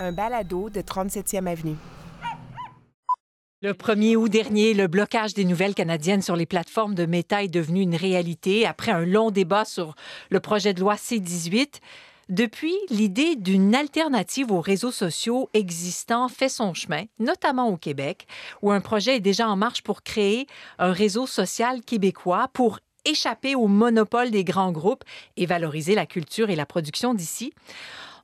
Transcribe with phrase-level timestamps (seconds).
[0.00, 1.76] un balado de 37e Avenue.
[3.60, 7.48] Le 1er août dernier, le blocage des nouvelles canadiennes sur les plateformes de Meta est
[7.48, 9.96] devenu une réalité après un long débat sur
[10.30, 11.80] le projet de loi C-18.
[12.28, 18.28] Depuis, l'idée d'une alternative aux réseaux sociaux existants fait son chemin, notamment au Québec,
[18.62, 20.46] où un projet est déjà en marche pour créer
[20.78, 25.04] un réseau social québécois pour échapper au monopole des grands groupes
[25.36, 27.52] et valoriser la culture et la production d'ici.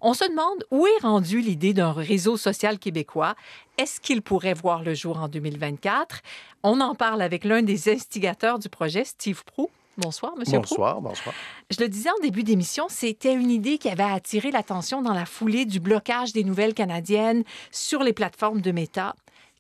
[0.07, 3.37] On se demande où est rendue l'idée d'un réseau social québécois.
[3.79, 6.21] Est-ce qu'il pourrait voir le jour en 2024?
[6.63, 9.71] On en parle avec l'un des instigateurs du projet, Steve Prou.
[9.97, 11.35] Bonsoir, Monsieur Bonsoir, bonsoir.
[11.71, 15.25] Je le disais en début d'émission, c'était une idée qui avait attiré l'attention dans la
[15.25, 19.17] foulée du blocage des nouvelles canadiennes sur les plateformes de Meta.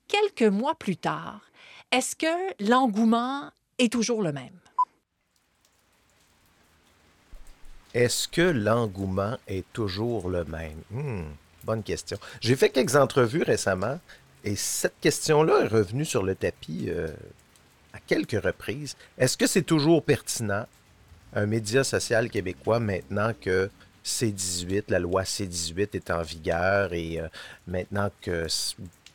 [0.09, 1.41] Quelques mois plus tard,
[1.91, 4.61] est-ce que l'engouement est toujours le même?
[7.95, 10.83] Est-ce que l'engouement est toujours le même?
[10.91, 11.23] Hmm,
[11.63, 12.19] bonne question.
[12.41, 14.01] J'ai fait quelques entrevues récemment
[14.43, 17.09] et cette question-là est revenue sur le tapis euh,
[17.93, 18.97] à quelques reprises.
[19.17, 20.67] Est-ce que c'est toujours pertinent,
[21.35, 23.71] un média social québécois, maintenant que
[24.05, 27.29] C18, la loi C18 est en vigueur et euh,
[27.69, 28.47] maintenant que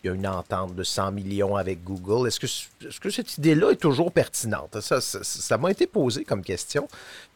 [0.04, 2.28] il y a une entente de 100 millions avec Google.
[2.28, 2.40] Est-ce
[3.00, 4.80] que, cette idée-là est toujours pertinente?
[4.80, 6.88] Ça, ça, m'a été posé comme question.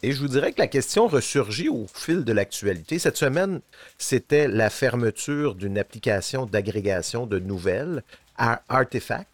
[0.02, 3.00] Et je vous dirais que la question ressurgit au fil de l'actualité.
[3.00, 3.60] Cette semaine,
[3.98, 8.04] c'était la fermeture d'une application d'agrégation de nouvelles,
[8.38, 9.28] Artifact,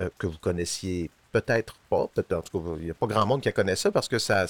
[0.00, 2.08] euh, que vous connaissiez Peut-être pas.
[2.14, 4.18] Peut en tout cas, il n'y a pas grand monde qui connaît ça parce que
[4.18, 4.46] ça,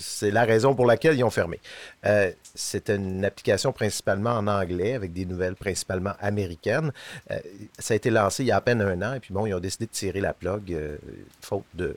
[0.00, 1.60] c'est la raison pour laquelle ils ont fermé.
[2.06, 6.92] Euh, C'était une application principalement en anglais avec des nouvelles principalement américaines.
[7.30, 7.38] Euh,
[7.78, 9.54] ça a été lancé il y a à peine un an et puis bon, ils
[9.54, 10.96] ont décidé de tirer la plug euh,
[11.40, 11.94] faute de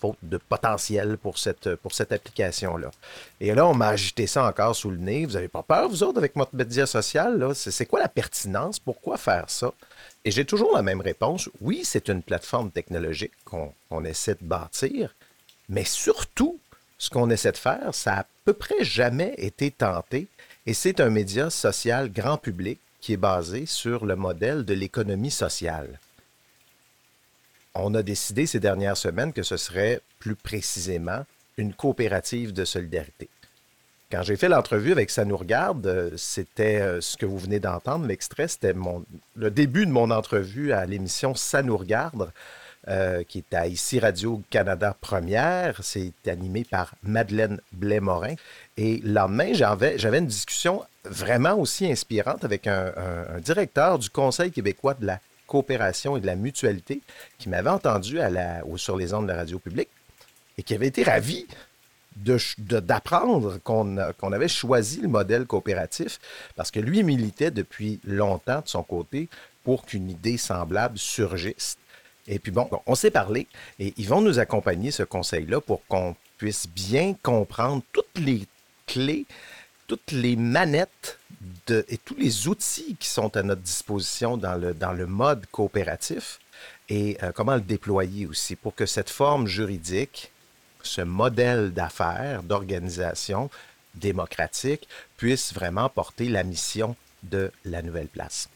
[0.00, 2.90] faute de potentiel pour cette, pour cette application-là.
[3.40, 5.24] Et là, on m'a agité ça encore sous le nez.
[5.24, 7.52] Vous n'avez pas peur, vous autres, avec votre média social?
[7.54, 8.80] C'est quoi la pertinence?
[8.80, 9.72] Pourquoi faire ça?
[10.24, 11.50] Et j'ai toujours la même réponse.
[11.60, 15.14] Oui, c'est une plateforme technologique qu'on essaie de bâtir,
[15.68, 16.58] mais surtout,
[16.98, 20.28] ce qu'on essaie de faire, ça a à peu près jamais été tenté,
[20.66, 25.32] et c'est un média social grand public qui est basé sur le modèle de l'économie
[25.32, 25.98] sociale.
[27.74, 31.24] On a décidé ces dernières semaines que ce serait plus précisément
[31.56, 33.28] une coopérative de solidarité.
[34.12, 37.60] Quand j'ai fait l'entrevue avec Ça nous regarde, euh, c'était euh, ce que vous venez
[37.60, 38.74] d'entendre, l'extrait, c'était
[39.36, 42.30] le début de mon entrevue à l'émission Ça nous regarde,
[42.88, 45.80] euh, qui est à ici Radio-Canada Première.
[45.82, 48.34] C'est animé par Madeleine Blais-Morin.
[48.76, 52.92] Et le lendemain, j'avais, une discussion vraiment aussi inspirante avec un,
[53.42, 57.00] directeur du Conseil québécois de la coopération et de la mutualité
[57.38, 59.88] qui m'avait entendu à la, sur les ondes de la radio publique
[60.58, 61.46] et qui avait été ravi
[62.16, 66.20] d'apprendre qu'on avait choisi le modèle coopératif
[66.56, 69.28] parce que lui militait depuis longtemps de son côté
[69.64, 71.76] pour qu'une idée semblable surgisse.
[72.28, 73.46] Et puis bon, on s'est parlé
[73.78, 78.46] et ils vont nous accompagner, ce conseil-là, pour qu'on puisse bien comprendre toutes les
[78.86, 79.26] clés,
[79.86, 81.18] toutes les manettes
[81.66, 85.44] de, et tous les outils qui sont à notre disposition dans le, dans le mode
[85.50, 86.38] coopératif
[86.88, 90.31] et euh, comment le déployer aussi pour que cette forme juridique
[90.82, 93.50] ce modèle d'affaires, d'organisation
[93.94, 98.48] démocratique puisse vraiment porter la mission de la nouvelle place.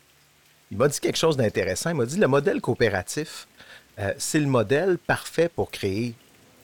[0.70, 1.90] Il m'a dit quelque chose d'intéressant.
[1.90, 3.46] Il m'a dit le modèle coopératif,
[3.98, 6.14] euh, c'est le modèle parfait pour créer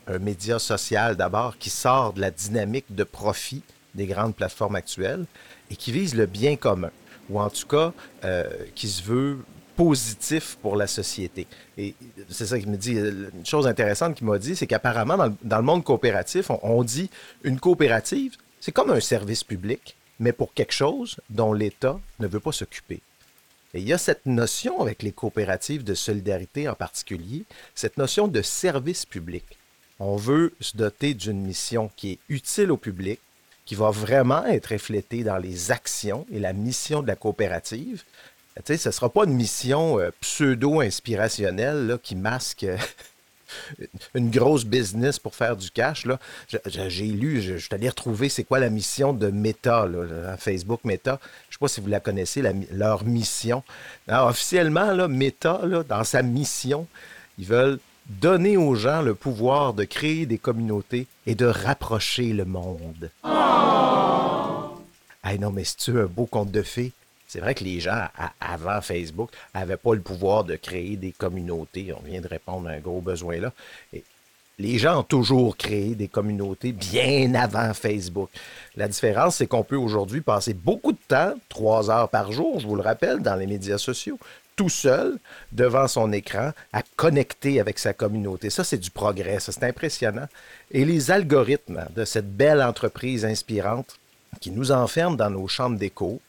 [0.07, 3.63] un média social d'abord qui sort de la dynamique de profit
[3.95, 5.27] des grandes plateformes actuelles
[5.71, 6.91] et qui vise le bien commun,
[7.31, 7.93] ou en tout cas
[8.25, 9.39] euh, qui se veut
[9.77, 11.47] positif pour la société.
[11.79, 11.95] Et
[12.29, 12.93] c'est ça qu'il me dit.
[12.93, 17.11] Une chose intéressante qu'il m'a dit, c'est qu'apparemment, dans, le monde coopératif, on, dit
[17.45, 22.41] une coopérative, c'est comme un service public, mais pour quelque chose dont l'État ne veut
[22.41, 23.01] pas s'occuper.
[23.75, 27.45] Et il y a cette notion avec les coopératives de solidarité en particulier,
[27.75, 29.45] cette notion de service public.
[29.99, 33.21] On veut se doter d'une mission qui est utile au public,
[33.65, 38.03] qui va vraiment être reflétée dans les actions et la mission de la coopérative,
[38.65, 42.77] sais, ce ne sera pas une mission euh, pseudo-inspirationnelle qui masque euh,
[44.15, 46.07] une grosse business pour faire du cash.
[46.67, 51.19] J'ai lu, je, suis allé retrouver c'est quoi la mission de Meta, là, Facebook Meta.
[51.23, 53.63] Je ne sais pas si vous la connaissez, leur mission.
[54.09, 56.87] officiellement, là, Meta, dans sa mission,
[57.39, 62.45] ils veulent donner aux gens le pouvoir de créer des communautés et de rapprocher le
[62.45, 63.11] monde.
[63.25, 63.29] Oh!
[65.41, 66.93] non, mais c'est-tu un beau conte de fées?
[67.27, 68.09] C'est vrai que les gens,
[68.41, 71.95] avant Facebook, n'avaient pas le pouvoir de créer des communautés.
[71.99, 73.53] On vient de répondre à un gros besoin là.
[73.93, 74.05] Et
[74.59, 78.31] les gens ont toujours créé des communautés bien avant Facebook.
[78.77, 82.67] La différence, c'est qu'on peut aujourd'hui passer beaucoup de temps, trois heures par jour, je
[82.67, 84.19] vous le rappelle, dans les médias sociaux,
[84.55, 85.19] tout seul,
[85.51, 88.51] devant son écran, à connecter avec sa communauté.
[88.51, 90.29] Ça, c'est du progrès, ça, c'est impressionnant.
[90.71, 93.99] Et les algorithmes de cette belle entreprise inspirante
[94.41, 96.21] qui nous enferme dans nos chambres d'écho,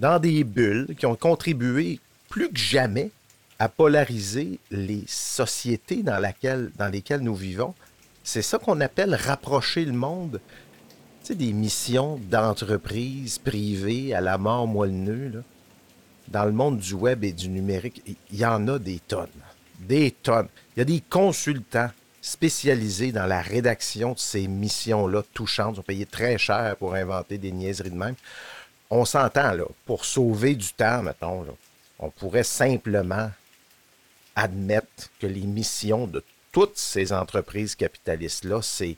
[0.00, 2.00] dans des bulles qui ont contribué
[2.30, 3.10] plus que jamais
[3.58, 7.74] à polariser les sociétés dans, lesquelles nous vivons.
[8.24, 10.40] C'est ça qu'on appelle rapprocher le monde.
[11.22, 15.40] Tu des missions d'entreprises privées à la mort moelle là.
[16.28, 19.28] Dans le monde du web et du numérique, il y en a des tonnes.
[19.80, 20.48] Des tonnes.
[20.74, 21.90] Il y a des consultants
[22.22, 25.74] spécialisés dans la rédaction de ces missions-là touchantes.
[25.76, 28.14] Ils ont payé très cher pour inventer des niaiseries de même.
[28.90, 31.46] On s'entend, là, pour sauver du temps, mettons,
[31.98, 33.30] on pourrait simplement
[34.34, 38.96] admettre que les missions de toutes ces entreprises capitalistes-là, c'est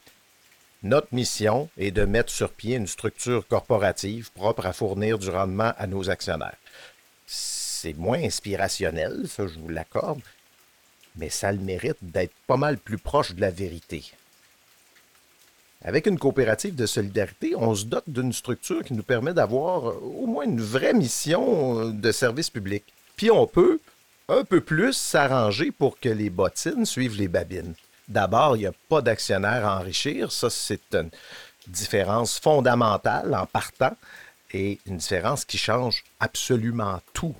[0.82, 5.72] notre mission est de mettre sur pied une structure corporative propre à fournir du rendement
[5.76, 6.56] à nos actionnaires.
[7.26, 10.22] C'est moins inspirationnel, ça je vous l'accorde,
[11.16, 14.12] mais ça a le mérite d'être pas mal plus proche de la vérité.
[15.84, 20.26] Avec une coopérative de solidarité, on se dote d'une structure qui nous permet d'avoir au
[20.26, 22.84] moins une vraie mission de service public.
[23.16, 23.80] Puis on peut,
[24.28, 27.74] un peu plus s'arranger pour que les bottines suivent les babines.
[28.08, 30.30] D'abord, il n'y a pas d'actionnaire à enrichir.
[30.30, 31.10] Ça, c'est une
[31.66, 33.96] différence fondamentale en partant
[34.52, 37.34] et une différence qui change absolument tout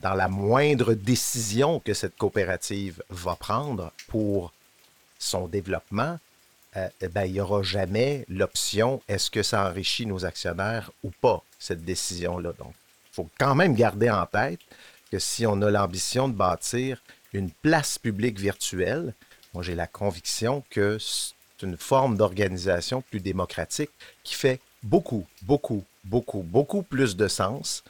[0.00, 4.52] dans la moindre décision que cette coopérative va prendre pour
[5.18, 6.18] son développement.
[6.78, 11.42] Euh, ben, il n'y aura jamais l'option est-ce que ça enrichit nos actionnaires ou pas,
[11.58, 12.52] cette décision-là?
[12.58, 12.74] Donc,
[13.12, 14.60] il faut quand même garder en tête
[15.10, 17.02] que si on a l'ambition de bâtir
[17.32, 19.14] une place publique virtuelle,
[19.54, 23.90] moi j'ai la conviction que c'est une forme d'organisation plus démocratique
[24.22, 27.82] qui fait beaucoup, beaucoup, beaucoup, beaucoup plus de sens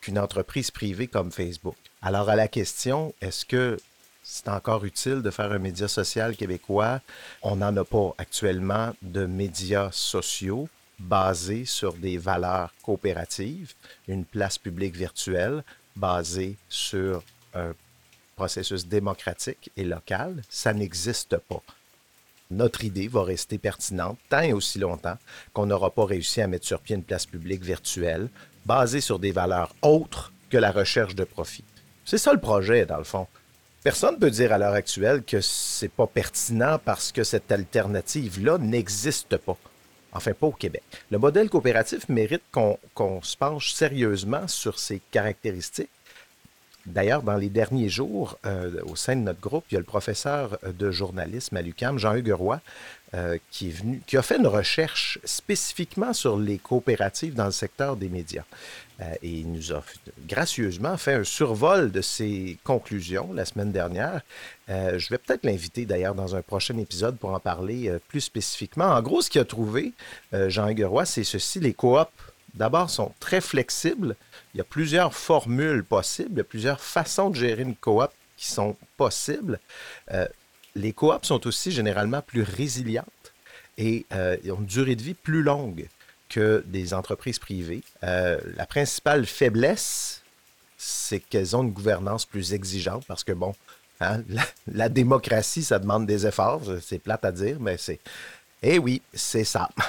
[0.00, 1.76] qu'une entreprise privée comme Facebook.
[2.02, 3.78] Alors à la question, est-ce que
[4.28, 7.00] c'est encore utile de faire un média social québécois?
[7.42, 10.68] On n'en a pas actuellement de médias sociaux
[10.98, 13.74] basé sur des valeurs coopératives,
[14.08, 15.62] une place publique virtuelle
[15.94, 17.22] basée sur
[17.54, 17.72] un
[18.34, 21.62] processus démocratique et local, ça n'existe pas.
[22.50, 25.18] Notre idée va rester pertinente tant et aussi longtemps
[25.52, 28.28] qu'on n'aura pas réussi à mettre sur pied une place publique virtuelle
[28.64, 31.64] basée sur des valeurs autres que la recherche de profit.
[32.04, 33.28] C'est ça le projet, dans le fond.
[33.86, 38.58] Personne ne peut dire à l'heure actuelle que c'est pas pertinent parce que cette alternative-là
[38.58, 39.56] n'existe pas.
[40.10, 40.82] Enfin, pas au Québec.
[41.12, 45.92] Le modèle coopératif mérite qu'on se penche sérieusement sur ses caractéristiques.
[46.84, 49.86] D'ailleurs, dans les derniers jours, euh, au sein de notre groupe, il y a le
[49.86, 52.60] professeur de journalisme à l'UQAM, Jean-Hugues Roy,
[53.14, 57.52] euh, qui est venu, qui a fait une recherche spécifiquement sur les coopératives dans le
[57.52, 58.42] secteur des médias.
[59.00, 59.84] Euh, et il nous a
[60.26, 64.22] gracieusement fait un survol de ses conclusions la semaine dernière.
[64.68, 68.86] Euh, je vais peut-être l'inviter d'ailleurs dans un prochain épisode pour en parler plus spécifiquement.
[68.86, 69.92] En gros, ce qu'il a trouvé,
[70.32, 72.10] Jean Gueroy, c'est ceci, les coops,
[72.54, 74.16] d'abord, sont très flexibles.
[74.52, 78.10] Il y a plusieurs formules possibles, il y a plusieurs façons de gérer une coop
[78.36, 79.60] qui sont possibles.
[80.76, 83.06] Les coops sont aussi généralement plus résilientes
[83.78, 85.88] et ont une durée de vie plus longue
[86.28, 87.82] que des entreprises privées.
[88.04, 90.22] Euh, la principale faiblesse,
[90.76, 93.54] c'est qu'elles ont une gouvernance plus exigeante parce que, bon,
[94.00, 94.22] hein,
[94.66, 96.62] la, démocratie, ça demande des efforts.
[96.82, 98.00] C'est plate à dire, mais c'est.
[98.62, 99.68] Eh oui, c'est ça.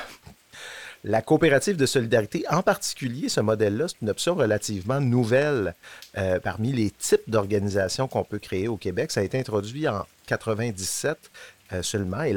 [1.03, 5.73] La coopérative de solidarité, en particulier, ce modèle-là, c'est une option relativement nouvelle
[6.17, 9.11] euh, parmi les types d'organisations qu'on peut créer au Québec.
[9.11, 11.31] Ça a été introduit en 97
[11.73, 12.33] euh, seulement et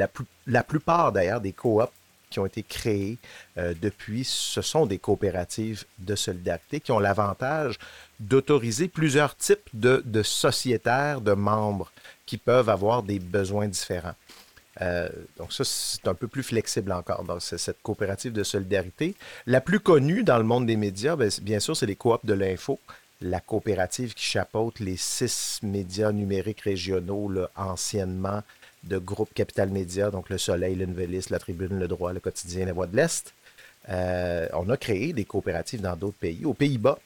[0.47, 1.91] la, plupart d'ailleurs des coops
[2.29, 3.17] qui ont été créées
[3.57, 7.77] euh, depuis, ce sont des coopératives de solidarité qui ont l'avantage
[8.19, 11.91] d'autoriser plusieurs types de, sociétaires, de membres
[12.25, 14.15] qui peuvent avoir des besoins différents.
[14.81, 17.25] Euh, donc ça, c'est un peu plus flexible encore.
[17.39, 19.15] C'est cette coopérative de solidarité.
[19.45, 22.33] La plus connue dans le monde des médias, bien, bien sûr, c'est les coops de
[22.33, 22.79] l'info
[23.21, 28.41] la coopérative qui chapeaute les six médias numériques régionaux là, anciennement
[28.83, 30.87] de groupe Capital Média, donc Le Soleil, Le
[31.29, 33.33] La Tribune, Le Droit, Le Quotidien, La Voix de l'Est.
[33.89, 36.45] Euh, on a créé des coopératives dans d'autres pays.
[36.45, 36.97] Aux Pays-Bas,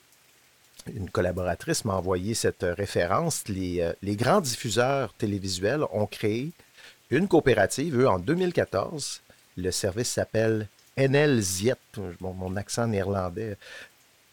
[0.93, 3.47] une collaboratrice m'a envoyé cette référence.
[3.47, 6.51] Les, euh, les, grands diffuseurs télévisuels ont créé
[7.09, 9.21] une coopérative, eux, en 2014.
[9.57, 10.67] Le service s'appelle
[10.97, 11.75] NL Ziet,
[12.21, 13.57] mon accent néerlandais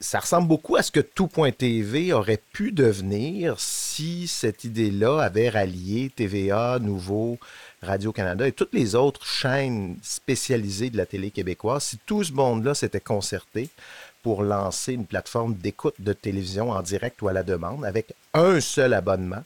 [0.03, 6.11] ça ressemble beaucoup à ce que Tout.tv aurait pu devenir si cette idée-là avait rallié
[6.15, 7.39] TVA, Nouveau,
[7.83, 11.85] Radio-Canada et toutes les autres chaînes spécialisées de la télé québécoise.
[11.85, 13.71] Si tout ce monde-là s'était concerté
[14.23, 18.61] pour lancer une plateforme d'écoute de télévision en direct ou à la demande avec un
[18.61, 19.45] seul abonnement,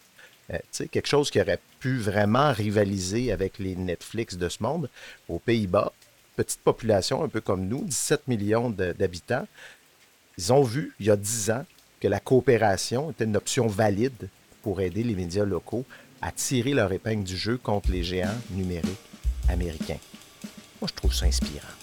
[0.53, 0.59] euh,
[0.91, 4.89] quelque chose qui aurait pu vraiment rivaliser avec les Netflix de ce monde.
[5.29, 5.93] Aux Pays-Bas,
[6.37, 9.47] petite population un peu comme nous, 17 millions d'habitants,
[10.39, 11.65] ils ont vu il y a 10 ans
[12.01, 14.29] que la coopération était une option valide
[14.63, 15.85] pour aider les médias locaux
[16.21, 18.99] à tirer leur épingle du jeu contre les géants numériques
[19.49, 19.99] américains.
[20.81, 21.76] Moi, je trouve ça inspirant.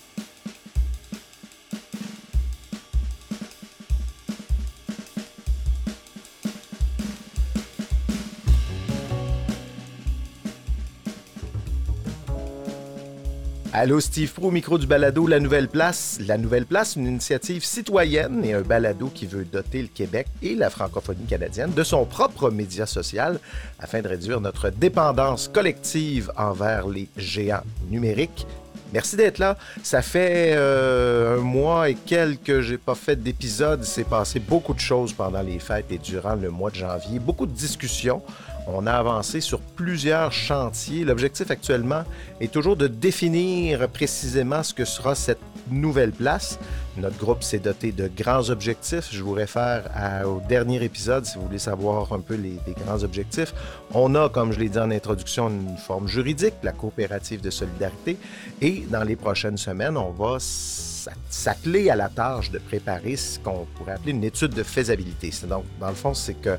[13.76, 16.20] Allô, Steve Pro, micro du balado La Nouvelle Place.
[16.28, 20.54] La Nouvelle Place, une initiative citoyenne et un balado qui veut doter le Québec et
[20.54, 23.40] la francophonie canadienne de son propre média social
[23.80, 28.46] afin de réduire notre dépendance collective envers les géants numériques.
[28.94, 29.58] Merci d'être là.
[29.82, 33.84] Ça fait euh, un mois et quelques que j'ai pas fait d'épisode.
[33.98, 37.18] Il passé beaucoup de choses pendant les fêtes et durant le mois de janvier.
[37.18, 38.22] Beaucoup de discussions.
[38.68, 41.04] On a avancé sur plusieurs chantiers.
[41.04, 42.04] L'objectif actuellement
[42.40, 46.60] est toujours de définir précisément ce que sera cette nouvelle place.
[46.98, 49.10] Notre groupe s'est doté de grands objectifs.
[49.12, 49.84] Je vous réfère
[50.26, 53.54] au dernier épisode si vous voulez savoir un peu les, les, grands objectifs.
[53.94, 58.18] On a, comme je l'ai dit en introduction, une forme juridique, la coopérative de solidarité.
[58.62, 63.66] Et dans les prochaines semaines, on va s'atteler à la tâche de préparer ce qu'on
[63.76, 65.32] pourrait appeler une étude de faisabilité.
[65.48, 66.58] Donc, dans le fond, c'est que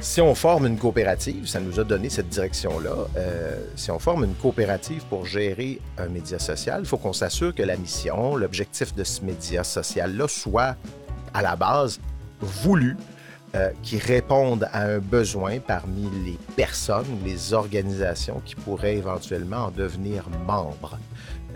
[0.00, 4.24] si on forme une coopérative, ça nous a donné cette direction-là, euh, si on forme
[4.24, 8.94] une coopérative pour gérer un média social, il faut qu'on s'assure que la mission, l'objectif
[8.94, 10.76] de ce média social-là soit
[11.34, 12.00] à la base
[12.40, 12.96] voulu,
[13.54, 19.66] euh, qui réponde à un besoin parmi les personnes ou les organisations qui pourraient éventuellement
[19.66, 20.98] en devenir membres.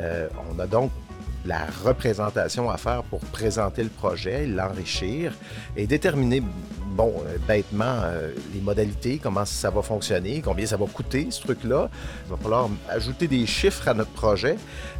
[0.00, 0.90] Euh, on a donc
[1.44, 5.32] la représentation à faire pour présenter le projet, l'enrichir
[5.76, 6.42] et déterminer,
[6.94, 11.40] bon, euh, bêtement, euh, les modalités, comment ça va fonctionner, combien ça va coûter, ce
[11.40, 11.90] truc-là.
[12.26, 14.56] Il va falloir ajouter des chiffres à notre projet.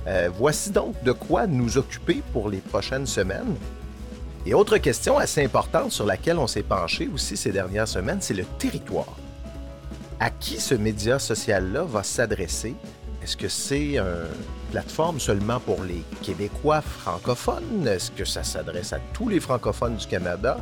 [0.06, 3.54] Euh, voici donc de quoi nous occuper pour les prochaines semaines.
[4.44, 8.34] Et autre question assez importante sur laquelle on s'est penché aussi ces dernières semaines, c'est
[8.34, 9.16] le territoire.
[10.18, 12.74] À qui ce média social-là va s'adresser?
[13.22, 14.26] Est-ce que c'est une
[14.72, 17.86] plateforme seulement pour les Québécois francophones?
[17.86, 20.58] Est-ce que ça s'adresse à tous les francophones du Canada?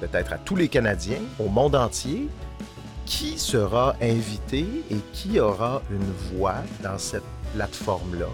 [0.00, 2.28] Peut-être à tous les Canadiens, au monde entier?
[3.06, 7.22] Qui sera invité et qui aura une voix dans cette
[7.54, 8.26] plateforme-là?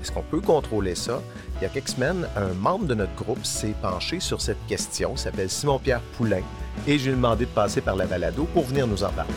[0.00, 1.20] Est-ce qu'on peut contrôler ça?
[1.56, 5.16] Il y a quelques semaines, un membre de notre groupe s'est penché sur cette question,
[5.16, 6.42] s'appelle Simon-Pierre Poulain,
[6.86, 9.34] et j'ai demandé de passer par la balado pour venir nous en parler.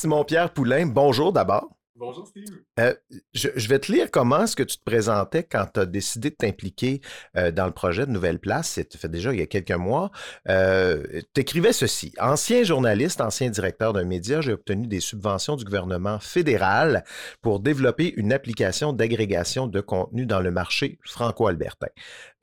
[0.00, 1.77] Simon-Pierre Poulain, bonjour d'abord.
[1.98, 2.44] Bonjour Steve.
[2.78, 2.94] Euh,
[3.34, 6.36] je, vais te lire comment est-ce que tu te présentais quand tu as décidé de
[6.36, 7.00] t'impliquer
[7.36, 8.68] euh, dans le projet de Nouvelle Place.
[8.68, 10.12] Ça fait déjà il y a quelques mois.
[10.48, 11.02] Euh,
[11.34, 12.14] tu écrivais ceci.
[12.20, 17.02] Ancien journaliste, ancien directeur d'un média, j'ai obtenu des subventions du gouvernement fédéral
[17.42, 21.88] pour développer une application d'agrégation de contenu dans le marché franco-albertain.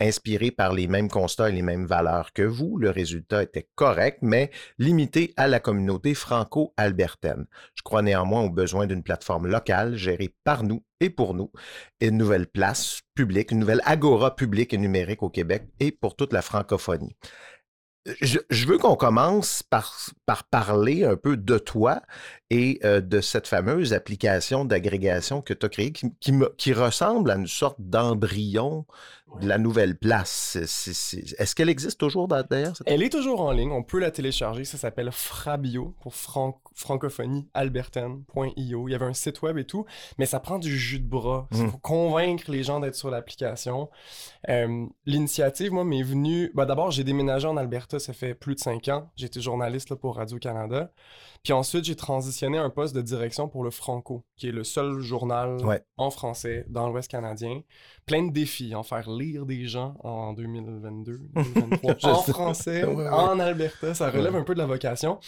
[0.01, 4.17] Inspiré par les mêmes constats et les mêmes valeurs que vous, le résultat était correct,
[4.21, 7.45] mais limité à la communauté franco-albertaine.
[7.75, 11.51] Je crois néanmoins au besoin d'une plateforme locale gérée par nous et pour nous,
[12.01, 16.33] une nouvelle place publique, une nouvelle agora publique et numérique au Québec et pour toute
[16.33, 17.15] la francophonie.
[18.21, 19.95] Je, veux qu'on commence par,
[20.27, 22.03] par, parler un peu de toi
[22.51, 26.11] et euh, de cette fameuse application d'agrégation que tu as créée qui,
[26.57, 28.85] qui, ressemble à une sorte d'embryon
[29.41, 30.55] de la nouvelle place.
[30.55, 32.73] Est-ce qu'elle existe toujours d'ailleurs?
[32.85, 33.71] Elle est toujours en ligne.
[33.71, 34.63] On peut la télécharger.
[34.63, 38.87] Ça s'appelle Frabio pour francophonie albertaine.io.
[38.87, 39.85] Il y avait un site web et tout,
[40.17, 41.47] mais ça prend du jus de bras.
[41.51, 41.71] Il mmh.
[41.71, 43.89] faut convaincre les gens d'être sur l'application.
[44.49, 46.51] Euh, l'initiative, moi, m'est venue.
[46.53, 49.11] Bah, D'abord, j'ai déménagé en Alberta, ça fait plus de cinq ans.
[49.15, 50.91] J'étais journaliste là, pour Radio-Canada.
[51.45, 54.99] Puis ensuite, j'ai transitionné un poste de direction pour le Franco, qui est le seul
[54.99, 55.59] journal
[55.95, 57.61] en français dans l'Ouest canadien.
[58.07, 63.93] Plein de défis, en faire lire des gens en 2022, 2023, en français, en Alberta,
[63.93, 65.19] ça relève un peu de la vocation.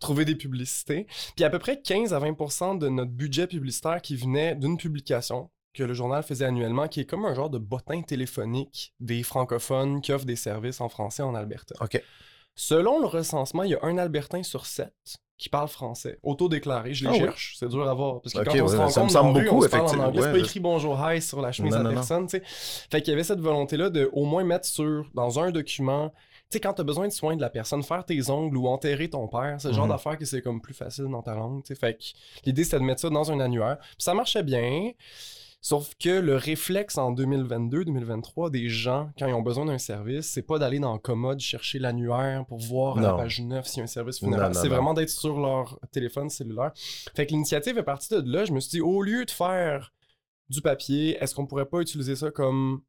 [0.00, 1.06] Trouver des publicités.
[1.36, 5.50] Puis à peu près 15 à 20% de notre budget publicitaire qui venait d'une publication
[5.72, 10.00] que le journal faisait annuellement, qui est comme un genre de bottin téléphonique des francophones
[10.00, 11.76] qui offrent des services en français en Alberta.
[11.80, 12.02] OK.
[12.56, 16.92] Selon le recensement, il y a un Albertain sur sept qui parlent français, autodéclarés.
[16.92, 17.18] Je les Ah oui.
[17.20, 18.20] cherche, c'est dur à voir.
[18.20, 19.68] Parce que quand on se ouais, ça me rencontre semble la rue, beaucoup, on se
[19.68, 20.20] parle en anglais.
[20.20, 21.90] c'est Ouais, pas je- écrit bonjour, hi sur la chemise non, non.
[21.94, 22.42] personne, tu sais.
[22.44, 26.56] Fait qu'il y avait cette volonté-là de au moins mettre sur, dans un document, tu
[26.56, 29.28] sais, quand t'as besoin de soins de la personne, faire tes ongles ou enterrer ton
[29.28, 29.92] père, c'est le genre Mhm.
[29.92, 31.80] d'affaire que c'est comme plus facile dans ta langue, tu sais.
[31.80, 32.02] Fait que
[32.44, 33.78] l'idée, c'était de mettre ça dans un annuaire.
[33.80, 34.90] Puis ça marchait bien.
[35.62, 40.42] Sauf que le réflexe en 2022-2023 des gens, quand ils ont besoin d'un service, c'est
[40.42, 43.84] pas d'aller dans Commode chercher l'annuaire pour voir à la page 9 s'il y a
[43.84, 44.54] un service funéraire.
[44.54, 46.72] C'est vraiment d'être sur leur téléphone cellulaire.
[47.14, 48.46] Fait que l'initiative est partie de là.
[48.46, 49.92] Je me suis dit, au lieu de faire
[50.48, 52.80] du papier, est-ce qu'on pourrait pas utiliser ça comme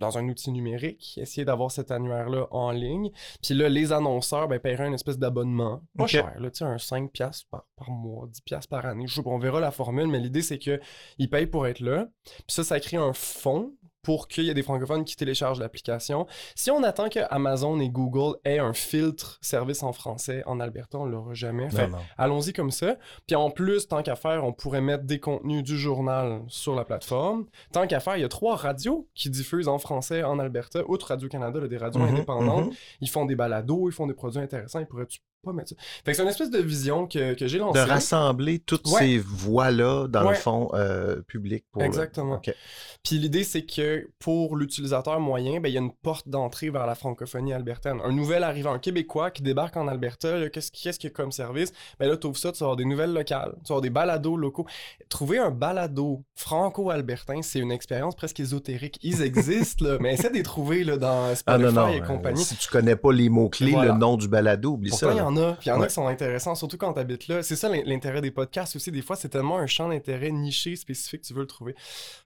[0.00, 3.10] dans un outil numérique, essayer d'avoir cet annuaire-là en ligne.
[3.42, 5.82] Puis là, les annonceurs ben, paieraient une espèce d'abonnement.
[5.96, 9.06] Pas cher, là, tu sais, un 5$ piastres par, par mois, 10$ piastres par année.
[9.06, 12.08] Je on verra la formule, mais l'idée, c'est qu'ils payent pour être là.
[12.24, 16.26] Puis ça, ça crée un fonds pour qu'il y ait des francophones qui téléchargent l'application.
[16.54, 20.98] Si on attend que Amazon et Google aient un filtre service en français en Alberta,
[20.98, 21.68] on l'aura jamais.
[22.16, 22.96] Allons-y comme ça.
[23.26, 26.84] Puis en plus, tant qu'à faire, on pourrait mettre des contenus du journal sur la
[26.84, 27.46] plateforme.
[27.72, 30.82] Tant qu'à faire, il y a trois radios qui diffusent en français en Alberta.
[30.88, 32.66] Outre Radio-Canada, des radios Mhm, indépendantes.
[32.66, 32.72] mhm.
[33.00, 34.80] Ils font des balados, ils font des produits intéressants.
[34.80, 35.76] Ils pourraient-tu pas mettre ça?
[36.04, 37.80] Fait que c'est une espèce de vision que, que j'ai De lancée.
[37.80, 38.98] rassembler toutes Ouais.
[39.00, 40.30] ces voix-là dans Ouais.
[40.30, 41.64] le fond euh, public.
[41.72, 42.34] Pour le- Exactement.
[42.36, 42.54] Ok.
[43.02, 46.86] Puis l'idée, c'est que pour l'utilisateur moyen, ben, il y a une porte d'entrée vers
[46.86, 47.98] la francophonie albertaine.
[48.04, 51.72] Un nouvel arrivant, un Québécois qui débarque en Alberta, qu'est-ce qu'il y a comme service?
[51.98, 53.90] Ben là, tu ouvres ça, tu vas avoir des nouvelles locales, tu vas avoir des
[53.90, 54.66] balados locaux.
[55.08, 58.98] Trouver un balado franco-albertain, c'est une expérience presque ésotérique.
[59.02, 61.88] Ils existent, là, mais essaie de les trouver là, dans Ah Spotify non, non.
[61.88, 62.44] et euh, compagnie.
[62.44, 63.92] si tu connais pas les mots-clés, Voilà.
[63.92, 65.24] le nom du balado, oublie Pourtant, ça.
[65.32, 65.52] Il y en a.
[65.54, 65.86] Puis il y en a Ouais.
[65.88, 67.42] qui sont intéressants, surtout quand tu habites là.
[67.42, 68.90] C'est ça l'in- l'intérêt des podcasts aussi.
[68.90, 71.74] Des fois, c'est tellement un champ d'intérêt niché, spécifique, tu veux le trouver.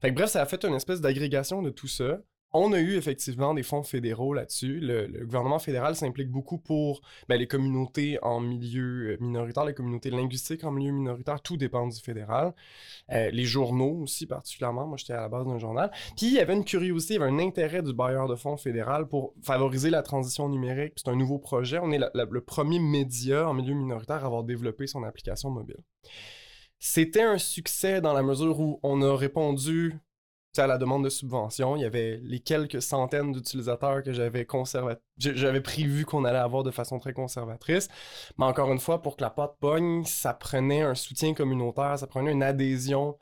[0.01, 2.19] Fait que bref, ça a fait une espèce d'agrégation de tout ça.
[2.57, 4.79] On a eu effectivement des fonds fédéraux là-dessus.
[4.79, 10.11] Le, gouvernement fédéral s'implique beaucoup pour ben, les communautés en milieu euh, minoritaire, les communautés
[10.11, 11.41] linguistiques en milieu minoritaire.
[11.43, 12.55] Tout dépend du fédéral.
[13.11, 14.87] Euh, les journaux aussi, particulièrement.
[14.87, 15.91] Moi, j'étais à la base d'un journal.
[16.17, 18.57] Puis, il y avait une curiosité, il y avait un intérêt du bailleur de fonds
[18.57, 20.93] fédéral pour favoriser la transition numérique.
[20.95, 21.81] C'est un nouveau projet.
[21.83, 25.83] On est le premier média en milieu minoritaire à avoir développé son application mobile.
[26.79, 29.99] C'était un succès dans la mesure où on a répondu
[30.63, 31.77] à la demande de subvention.
[31.77, 36.63] Il y avait les quelques centaines d'utilisateurs que j'avais conserva- j'avais prévu qu'on allait avoir
[36.63, 37.89] de façon très conservatrice.
[38.39, 42.07] Mais encore une fois, pour que la pâte pogne, ça prenait un soutien communautaire, ça
[42.07, 43.17] prenait une adhésion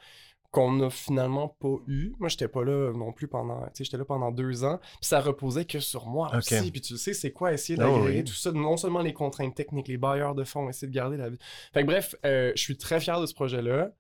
[0.51, 2.13] qu'on n'a finalement pas eu.
[2.19, 5.09] Moi, j'étais pas là non plus pendant, tu sais, j'étais là pendant deux ans, puis
[5.09, 6.39] ça reposait que sur moi Ok.
[6.53, 6.71] aussi.
[6.71, 8.25] Puis tu le sais, c'est quoi essayer d'agréger oui.
[8.25, 11.31] tout ça, non seulement les contraintes techniques, les bailleurs de fonds, essayer de garder la
[11.31, 11.39] vie.
[11.73, 13.93] Fait que bref, euh, je suis très fier de ce projet-là.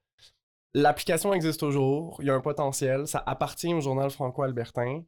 [0.75, 5.03] L'application existe toujours, il y a un potentiel, ça appartient au journal franco-albertain.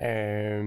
[0.00, 0.62] Euh,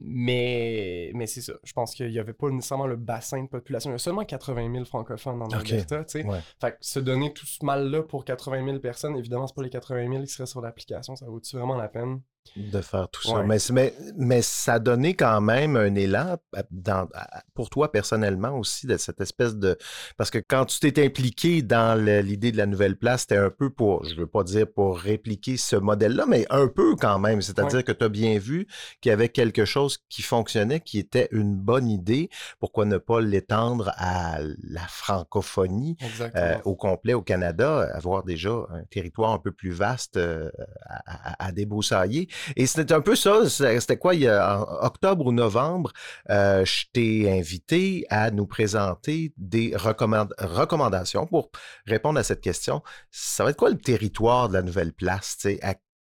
[0.00, 1.52] mais mais c'est ça.
[1.62, 3.90] Je pense qu'il n'y avait pas nécessairement le bassin de population.
[3.90, 5.54] Il y a seulement 80 000 francophones en Ok.
[5.70, 6.04] Alberta.
[6.04, 6.26] tu sais.
[6.26, 6.40] Ouais.
[6.60, 9.70] Fait que se donner tout ce mal-là pour 80 000 personnes, évidemment, c'est pas les
[9.70, 11.14] 80 000 qui seraient sur l'application.
[11.14, 12.20] Ça vaut-tu vraiment la peine?
[12.56, 13.34] De faire tout ça.
[13.34, 13.46] Ouais.
[13.46, 16.36] Mais, c'est- mais, mais ça a donné quand même un élan
[16.70, 17.08] dans-
[17.54, 19.76] pour toi personnellement aussi de cette espèce de...
[20.16, 23.70] Parce que quand tu t'es impliqué dans l'idée de la nouvelle place, c'était un peu
[23.70, 27.42] pour, je veux pas dire pour répliquer ce modèle-là, mais un peu quand même.
[27.42, 28.66] C'est-à-dire que tu as bien vu
[29.00, 32.28] qu'il y avait quelque chose qui fonctionnait, qui était une bonne idée.
[32.60, 35.96] Pourquoi ne pas l'étendre à la francophonie?
[36.36, 40.50] Euh, au complet au Canada, avoir déjà un territoire un peu plus vaste euh,
[40.86, 42.28] à, à- à débroussailler?
[42.56, 45.92] Et c'était un peu ça, c'était quoi, il y a, en octobre ou novembre,
[46.30, 51.50] euh, je t'ai invité à nous présenter des recommand- recommandations pour
[51.86, 52.82] répondre à cette question.
[53.10, 55.46] Ça va être quoi le territoire de la nouvelle place?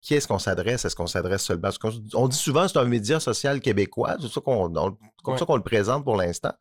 [0.05, 0.85] Qui est-ce qu'on s'adresse?
[0.85, 1.69] Est-ce qu'on s'adresse seulement?
[2.13, 5.45] On dit souvent que c'est un média social québécois, c'est ça qu'on, on- comme ça
[5.45, 6.53] qu'on le présente pour l'instant.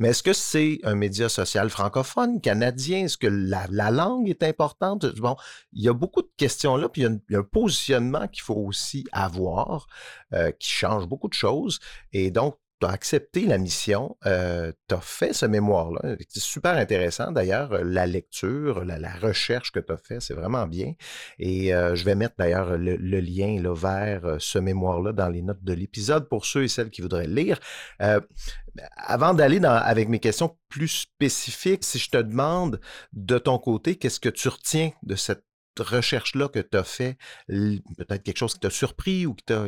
[0.00, 3.04] Mais est-ce que c'est un média social francophone, canadien?
[3.04, 5.06] Est-ce que la, la langue est importante?
[5.18, 5.36] Bon,
[5.72, 7.38] il y a beaucoup de questions là, puis il y a, une- il y a
[7.38, 9.86] un positionnement qu'il faut aussi avoir,
[10.34, 11.78] euh, qui change beaucoup de choses.
[12.12, 16.16] Et donc, tu as accepté la mission, euh, tu as fait ce mémoire-là.
[16.28, 20.66] C'est super intéressant d'ailleurs, euh, la lecture, la, recherche que tu as fait, c'est vraiment
[20.66, 20.94] bien.
[21.38, 25.62] Et euh, je vais mettre d'ailleurs le, lien là, vers ce mémoire-là dans les notes
[25.62, 27.58] de l'épisode pour ceux et celles qui voudraient le lire.
[28.96, 32.80] Avant d'aller avec mes questions plus spécifiques, si je te demande
[33.12, 35.44] de ton côté, qu'est-ce que tu retiens de cette
[35.78, 37.16] recherche-là que tu as fait?
[37.48, 39.64] Peut-être quelque chose qui t'a surpris ou qui t'a,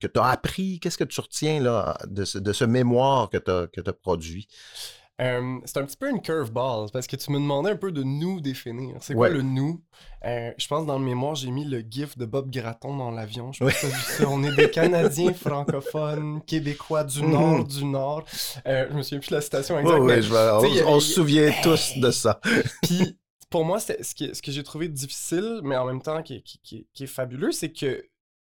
[0.00, 0.80] que tu as appris?
[0.80, 4.46] Qu'est-ce que tu retiens là, de, ce, de ce mémoire que tu as, produit?
[5.20, 8.04] Euh, c'est un petit peu une curveball parce que tu me demandais un peu de
[8.04, 8.98] nous définir.
[9.00, 9.34] C'est quoi Ouais.
[9.34, 9.82] le nous?
[10.24, 13.50] Euh, je pense dans le mémoire, j'ai mis le gif de Bob Gratton dans l'avion.
[13.52, 14.28] Je pense que ça.
[14.28, 17.30] On est des Canadiens francophones, Québécois du Mhm.
[17.32, 18.24] Nord, du Nord.
[18.66, 19.98] Euh, je me souviens plus de la citation exacte.
[20.00, 20.20] ouais,
[20.62, 22.40] mais on, se souvient tous de ça.
[22.84, 23.18] Puis
[23.50, 26.86] pour moi, ce, qui- ce que j'ai trouvé difficile, mais en même temps qui, qui
[27.00, 28.04] est fabuleux, c'est que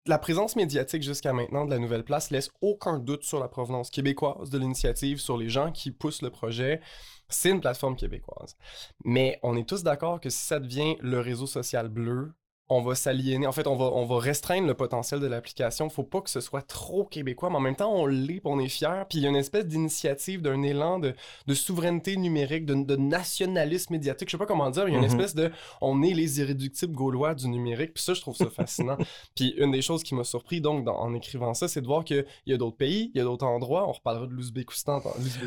[0.07, 3.91] la présence médiatique jusqu'à maintenant de la nouvelle place laisse aucun doute sur la provenance
[3.91, 6.81] québécoise de l'initiative, sur les gens qui poussent le projet.
[7.29, 8.57] C'est une plateforme québécoise.
[9.05, 12.33] Mais on est tous d'accord que si ça devient le réseau social bleu,
[12.69, 13.47] on va s'aliéner.
[13.47, 15.91] En fait, on va, on va restreindre le potentiel de l'application.
[15.91, 18.69] Faut pas que ce soit trop québécois, mais en même temps, on l'est, on est
[18.69, 19.05] fier.
[19.11, 21.13] Puis il y a une espèce d'initiative, d'un élan de,
[21.47, 24.29] de souveraineté numérique, de, de nationalisme médiatique.
[24.29, 25.21] Je sais pas comment dire, mais il y a une Mhm.
[25.21, 25.51] espèce de
[25.83, 27.93] on est les irréductibles gaulois du numérique.
[27.93, 28.97] Puis ça, je trouve ça fascinant.
[29.37, 32.05] puis une des choses qui m'a surpris, donc, dans- en écrivant ça, c'est de voir
[32.05, 33.87] qu'il y a d'autres pays, il y a d'autres endroits.
[33.87, 35.03] On reparlera de l'Ouzbékistan.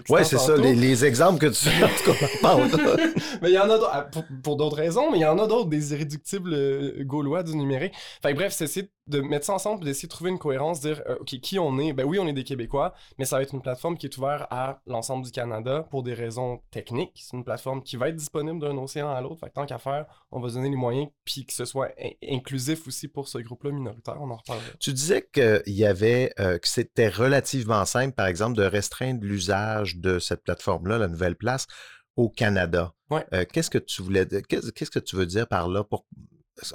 [0.09, 2.69] Ouais, c'est ça, les, les exemples que tu en tout cas, parles.
[3.41, 5.39] mais il y en a d'autres, ah, pour, pour d'autres raisons, mais il y en
[5.39, 7.93] a d'autres, des irréductibles euh, gaulois du numérique.
[8.21, 10.79] Fait que bref, c'est essayer de mettre ça ensemble et d'essayer de trouver une cohérence,
[10.81, 11.93] dire, euh, OK, qui on est?
[11.93, 14.47] Ben oui, on est des Québécois, mais ça va être une plateforme qui est ouverte
[14.49, 17.11] à l'ensemble du Canada pour des raisons techniques.
[17.23, 19.39] C'est une plateforme qui va être disponible d'un océan à l'autre.
[19.41, 21.91] Fait que tant qu'à faire, on va se donner les moyens, puis que ce soit
[22.01, 24.17] in- inclusif aussi pour ce groupe-là minoritaire.
[24.19, 24.65] On en reparlera.
[24.79, 29.97] Tu disais qu'il y avait, euh, que c'était relativement simple, par exemple, de restreindre l'usage
[29.97, 31.67] de cette plateforme-là, la Nouvelle Place,
[32.15, 32.93] au Canada.
[33.11, 33.25] Ouais.
[33.33, 35.83] Euh, qu'est-ce que tu voulais, qu'est-ce que tu veux dire par là?
[35.83, 36.07] Pour...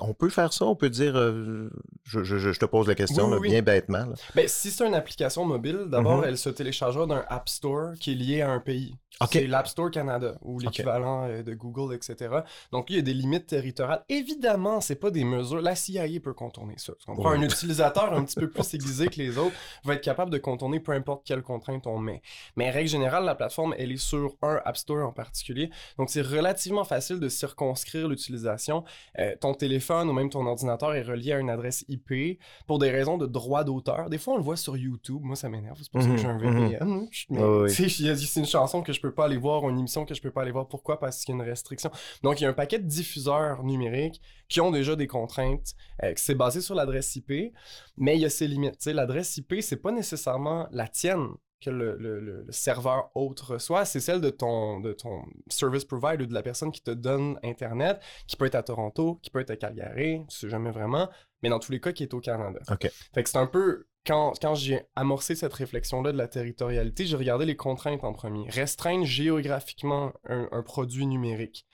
[0.00, 0.66] On peut faire ça?
[0.66, 1.70] On peut dire, euh,
[2.04, 3.48] je, je- je te pose la question Oui, là, oui, oui.
[3.50, 3.98] bien bêtement.
[4.06, 4.14] là.
[4.34, 6.24] Ben, si c'est une application mobile, d'abord, Mhm.
[6.26, 8.94] elle se téléchargera d'un App Store qui est lié à un pays.
[9.22, 9.28] OK.
[9.32, 12.36] C'est l'App Store Canada ou l'équivalent euh, de Google, etc.
[12.72, 14.02] Donc, il y a des limites territoriales.
[14.08, 15.60] Évidemment, c'est pas des mesures.
[15.60, 16.94] La CIA peut contourner ça.
[17.08, 17.26] Ouais.
[17.36, 20.80] Un utilisateur un petit peu plus aiguisé que les autres va être capable de contourner
[20.80, 22.22] peu importe quelle contrainte on met.
[22.56, 25.70] Mais règle générale, la plateforme, elle est sur un App Store en particulier.
[25.98, 28.84] Donc, c'est relativement facile de circonscrire l'utilisation.
[29.18, 29.69] Euh, ton téléphone
[30.08, 33.62] ou même ton ordinateur est relié à une adresse IP pour des raisons de droit
[33.62, 34.10] d'auteur.
[34.10, 35.20] Des fois, on le voit sur YouTube.
[35.22, 35.78] Moi, ça m'énerve.
[35.80, 37.06] C'est pour ça que j'ai un Mhm, VPN.
[37.30, 37.40] Mais,
[38.10, 40.20] a- c'est une chanson que je peux pas aller voir, ou une émission que je
[40.22, 40.66] peux pas aller voir.
[40.66, 40.98] Pourquoi?
[40.98, 41.90] Parce qu'il y a une restriction.
[42.22, 46.12] Donc, il y a un paquet de diffuseurs numériques qui ont déjà des contraintes, euh,
[46.16, 47.52] c'est basé sur l'adresse IP,
[47.96, 48.84] mais il y a ses limites.
[48.86, 51.28] L'adresse IP, c'est pas nécessairement la tienne
[51.60, 56.34] que le, le- serveur autre reçoit, c'est celle de ton, de ton service provider, de
[56.34, 59.56] la personne qui te donne Internet, qui peut être à Toronto, qui peut être à
[59.56, 61.08] Calgary, tu sais jamais vraiment,
[61.42, 62.58] mais dans tous les cas, qui est au Canada.
[62.70, 62.90] OK.
[63.14, 63.86] Fait que c'est un peu.
[64.06, 68.48] Quand, quand j'ai amorcé cette réflexion-là de la territorialité, j'ai regardé les contraintes en premier.
[68.48, 71.66] Restreindre géographiquement un, un produit numérique.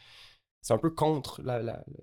[0.60, 1.40] C'est un peu contre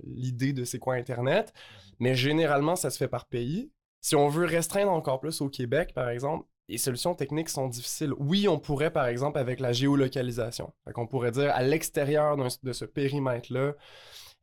[0.06, 1.52] l'idée de c'est quoi Internet,
[2.00, 3.74] mais généralement, ça se fait par pays.
[4.00, 8.14] Si on veut restreindre encore plus au Québec, par exemple, les solutions techniques sont difficiles.
[8.18, 10.74] Oui, on pourrait, par exemple, avec la géolocalisation.
[10.94, 13.74] Qu'on pourrait dire à l'extérieur de ce périmètre-là,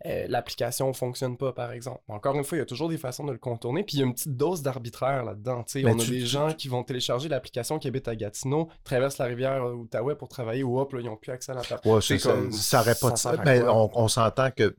[0.07, 2.01] euh, l'application fonctionne pas, par exemple.
[2.09, 4.03] Encore une fois, il y a toujours des façons de le contourner, puis il y
[4.03, 5.65] a une petite dose d'arbitraire là-dedans.
[5.65, 5.83] tu.
[5.83, 9.27] Mais on a des gens qui vont télécharger l'application qui habitent à Gatineau, traversent la
[9.27, 11.61] rivière euh, Outaouais pour travailler, ou hop, là, ils n'ont plus accès à la.
[11.85, 12.33] Ouais, c'est ça,
[12.95, 14.75] pas de ça Ben, on on s'entend que,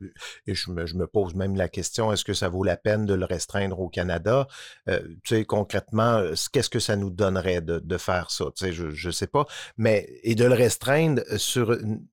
[0.46, 3.06] et je me, je me pose même la question, est-ce que ça vaut la peine
[3.06, 4.48] de le restreindre au Canada?
[4.88, 8.46] Euh, tu sais, concrètement, qu'est-ce que ça nous donnerait de, de faire ça?
[8.56, 9.46] Tu sais, je, je sais pas.
[9.76, 12.04] Mais, et de le restreindre sur une-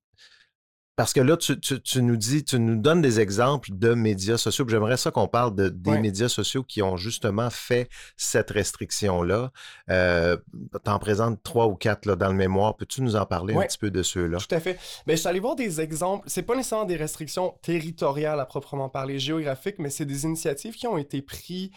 [0.99, 4.35] Parce que là, tu, tu- tu nous dis, tu nous donnes des exemples de médias
[4.37, 4.65] sociaux.
[4.67, 6.01] J'aimerais ça qu'on parle de, des Ouais.
[6.01, 9.53] médias sociaux qui ont justement fait cette restriction-là.
[9.89, 10.35] Euh,
[10.83, 12.75] T'en présentes trois ou quatre là, dans le mémoire.
[12.75, 14.39] Peux-tu nous en parler un petit peu de ceux-là?
[14.39, 14.77] Tout à fait.
[15.07, 16.25] Ben, je suis allé voir des exemples.
[16.27, 20.85] C'est pas nécessairement des restrictions territoriales à proprement parler, géographiques, mais c'est des initiatives qui
[20.85, 21.69] ont été prises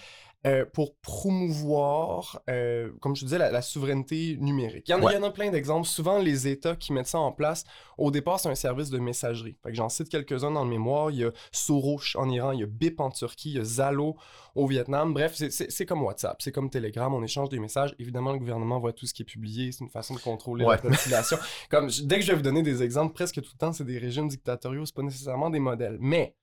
[0.47, 4.89] euh, pour promouvoir, euh, comme je disais, la, la souveraineté numérique.
[4.89, 5.13] Il y, en, a- Ouais.
[5.13, 5.87] il y en a plein d'exemples.
[5.87, 7.65] Souvent, les États qui mettent ça en place,
[7.99, 9.57] au départ, c'est un service de messagerie.
[9.67, 11.11] J'en cite quelques-uns dans le mémoire.
[11.11, 13.65] Il y a Soros en Iran, il y a Bip en Turquie, il y a
[13.65, 14.17] Zalo
[14.55, 15.15] au Vietnam.
[15.15, 17.95] Bref, c'est- comme WhatsApp, c'est comme Telegram, on échange des messages.
[17.99, 20.77] Évidemment, le gouvernement voit tout ce qui est publié, c'est une façon de contrôler Ouais.
[20.83, 21.37] la population.
[21.71, 23.85] Comme je- dès que je vais vous donner des exemples, presque tout le temps, c'est
[23.85, 25.97] des régimes dictatoriaux, c'est pas nécessairement des modèles.
[26.01, 26.35] Mais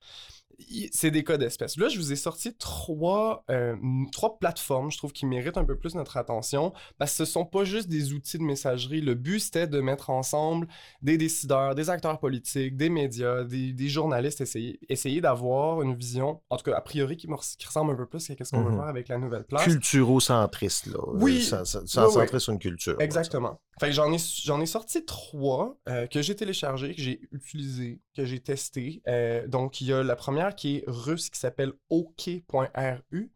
[0.92, 1.76] c'est des cas d'espèce.
[1.76, 3.76] Là, je vous ai sorti trois, euh,
[4.12, 7.44] trois plateformes, je trouve, qui méritent un peu plus notre attention, parce que ce sont
[7.44, 9.00] pas juste des outils de messagerie.
[9.00, 10.66] Le but, c'était de mettre ensemble
[11.02, 16.40] des décideurs, des acteurs politiques, des médias, des, des journalistes, essayer, essayer d'avoir une vision,
[16.50, 17.26] en tout cas, a priori, qui,
[17.66, 18.76] ressemble un peu plus à ce qu'on veut Mhm.
[18.78, 19.64] faire avec la nouvelle place.
[19.64, 20.98] culturo-centriste, là.
[21.14, 21.42] Oui.
[21.42, 22.40] Ça- ça- Oui, Centré oui.
[22.40, 22.96] sur une culture.
[23.00, 23.60] Exactement.
[23.80, 28.02] Fait que j'en ai, j'en ai sorti trois euh, que j'ai téléchargés, que j'ai utilisés,
[28.14, 29.00] que j'ai testés.
[29.08, 33.32] Euh, donc, il y a la première qui est russe qui s'appelle OK.ru.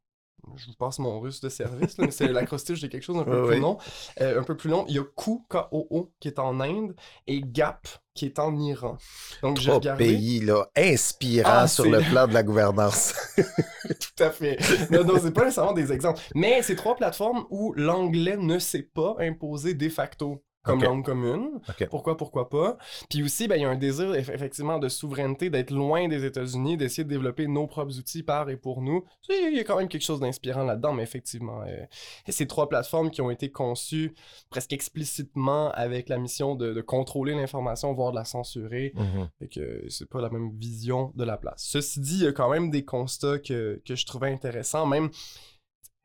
[0.57, 3.25] je vous passe mon russe de service, là, mais c'est l'acrostiche de quelque chose un
[3.25, 3.61] peu Oui, plus oui.
[3.63, 3.79] long.
[4.21, 4.85] euh, un peu plus long.
[4.89, 6.95] Il y a Koo, K-O-O, qui est en Inde,
[7.27, 8.99] et Gap, qui est en Iran.
[9.43, 10.05] Donc, Trois regardé.
[10.05, 13.15] pays là, inspirants Ah, sur le plan de la gouvernance.
[14.17, 14.59] Tout à fait.
[14.91, 16.21] Non, non, c'est pas nécessairement des exemples.
[16.35, 20.85] Mais c'est trois plateformes où l'anglais ne s'est pas imposé de facto comme Ok.
[20.85, 21.61] langue commune.
[21.91, 22.77] Pourquoi, pourquoi pas?
[23.09, 26.25] Puis aussi, ben, il y a un désir eff- effectivement de souveraineté, d'être loin des
[26.25, 29.05] États-Unis, d'essayer de développer nos propres outils par et pour nous.
[29.29, 31.85] Il y a quand même quelque chose d'inspirant là-dedans, mais effectivement, euh,
[32.29, 34.15] ces trois plateformes qui ont été conçues
[34.51, 38.93] presque explicitement avec la mission de, de contrôler l'information, voire de la censurer.
[38.97, 39.29] Mhm.
[39.39, 41.63] Fait que c'est pas la même vision de la place.
[41.67, 45.11] Ceci dit, il y a quand même des constats que, que je trouvais intéressants, même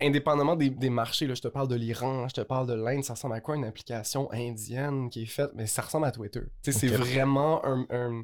[0.01, 1.27] indépendamment des, des marchés.
[1.27, 3.55] Là, je te parle de l'Iran, je te parle de l'Inde, ça ressemble à quoi
[3.55, 6.41] une application indienne qui est faite, mais ça ressemble à Twitter.
[6.62, 8.23] Sais, C'est vraiment un- un-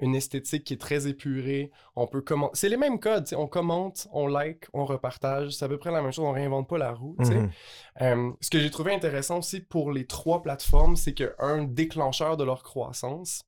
[0.00, 1.70] une esthétique qui est très épurée.
[1.94, 2.56] On peut commenter.
[2.56, 3.28] C'est les mêmes codes.
[3.36, 5.52] On commente, on like, on repartage.
[5.52, 6.24] C'est à peu près la même chose.
[6.24, 7.14] On réinvente pas la roue.
[7.20, 7.50] Mhm.
[8.02, 12.42] Euh, ce que j'ai trouvé intéressant aussi pour les trois plateformes, c'est qu'un déclencheur de
[12.42, 13.44] leur croissance,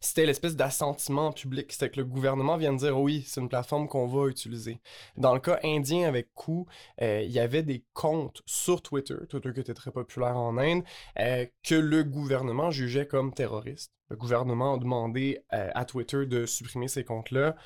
[0.00, 1.72] c'était l'espèce d'assentiment public.
[1.72, 4.80] C'était que le gouvernement vient de dire oui, c'est une plateforme qu'on va utiliser.
[5.16, 6.66] Dans le cas indien avec Coup,
[7.02, 10.82] euh, il y avait des comptes sur Twitter, Twitter qui était très populaire en Inde,
[11.18, 13.92] euh, que le gouvernement jugeait comme terroristes.
[14.10, 17.56] Le gouvernement a demandé euh, à Twitter de supprimer ces comptes-là.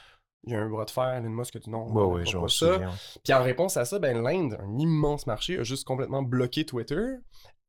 [0.44, 2.48] Il y a un bras de fer, Elon Musk a dit non, on ouais, pas
[2.48, 2.78] ça.
[3.24, 7.16] Puis en réponse à ça, ben, l'Inde, un immense marché, a juste complètement bloqué Twitter.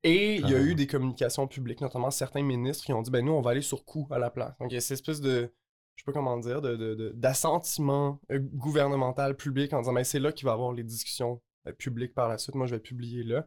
[0.04, 0.62] Et il y a Ah.
[0.62, 3.62] eu des communications publiques, notamment certains ministres qui ont dit ben nous, on va aller
[3.62, 4.54] sur coup à la place.
[4.60, 5.52] Donc il y a cette espèce de,
[5.96, 10.04] je sais pas comment dire, de, de- de- d'assentiment euh, gouvernemental public en disant ben
[10.06, 12.56] c'est là qu'il va y avoir les discussions euh, publiques par la suite.
[12.56, 13.46] Moi, je vais publier là.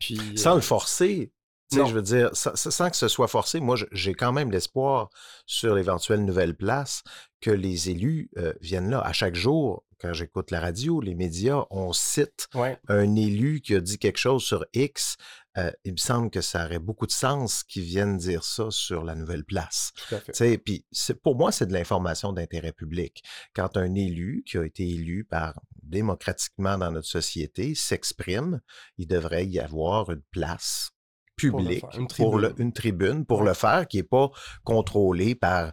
[0.00, 0.18] Puis.
[0.18, 1.32] euh, Sans le forcer,
[1.70, 1.88] tu sais, Non.
[1.88, 5.10] je veux dire, sans, sans que ce soit forcé, moi, j'ai quand même l'espoir
[5.46, 7.02] sur l'éventuelle nouvelle place
[7.40, 9.00] que les élus euh, viennent là.
[9.00, 13.74] À chaque jour, quand j'écoute la radio, les médias, on cite Ouais, un élu qui
[13.74, 15.16] a dit quelque chose sur X.
[15.58, 19.02] euh, il me semble que ça aurait beaucoup de sens qu'ils viennent dire ça sur
[19.04, 19.92] la nouvelle place.
[20.58, 20.86] puis
[21.22, 23.22] pour moi, c'est de l'information d'intérêt public.
[23.54, 28.60] Quand un élu qui a été élu par démocratiquement dans notre société s'exprime,
[28.98, 30.90] il devrait y avoir une place
[31.36, 32.66] Pour le publique faire, une pour le- tribune.
[32.66, 34.30] une tribune pour le faire qui n'est pas
[34.64, 35.72] contrôlée par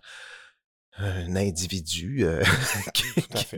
[0.98, 2.42] un individu euh,
[2.94, 3.04] qui,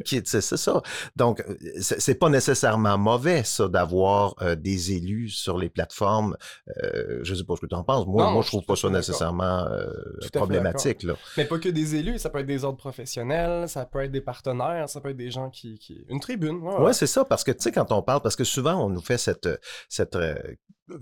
[0.03, 0.81] qui- c'est ça.
[1.15, 6.35] Donc, euh, c'est pas nécessairement mauvais, ça, d'avoir euh, des élus sur les plateformes.
[6.83, 8.07] Euh, je sais pas ce que tu en penses.
[8.07, 9.87] Moi, Non, moi je trouve pas ça nécessairement euh,
[10.33, 11.03] problématique.
[11.03, 11.13] Là.
[11.37, 14.21] Mais pas que des élus, ça peut être des ordres professionnels, ça peut être des
[14.21, 15.77] partenaires, ça peut être des gens qui.
[15.79, 16.03] qui...
[16.09, 16.73] Une tribune, ouais.
[16.75, 16.93] Ouais, ouais.
[16.93, 19.17] c'est ça, parce que tu sais, quand on parle, parce que souvent, on nous fait
[19.17, 19.47] cette,
[19.89, 20.35] cette euh,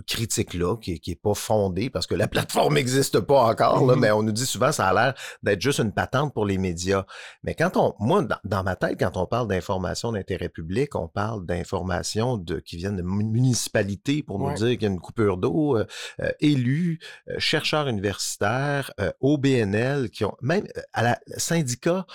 [0.07, 4.01] critique-là qui, qui est pas fondée, parce que la plateforme n'existe pas encore, là, Mhm.
[4.01, 7.05] mais on nous dit souvent, ça a l'air d'être juste une patente pour les médias.
[7.43, 11.07] Mais quand on, moi, dans, dans ma tête, quand on parle d'information d'intérêt public, on
[11.07, 14.53] parle d'informations de, qui viennent de mu- municipalités pour nous Ouais.
[14.55, 15.85] dire qu'il y a une coupure d'eau, euh,
[16.21, 22.05] euh, élus, euh, chercheurs universitaires, OBNL, qui ont, même à la syndicat,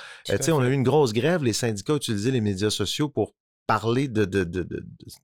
[0.49, 3.35] on a eu une grosse grève, les syndicats utilisaient les médias sociaux pour
[3.67, 4.67] parler de, de- de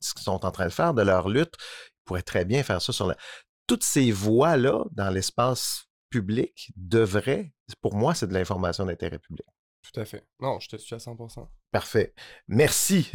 [0.01, 1.55] ce qu'ils sont en train de faire, de leur lutte.
[2.07, 3.17] Ils pourraient très bien faire ça sur la...
[3.67, 9.47] Toutes ces voix-là, dans l'espace public, devraient, pour moi, c'est de l'information d'intérêt public.
[9.93, 10.25] Tout à fait.
[10.41, 11.47] Non, je te suis à 100%.
[11.73, 12.15] Parfait.
[12.49, 13.11] Merci.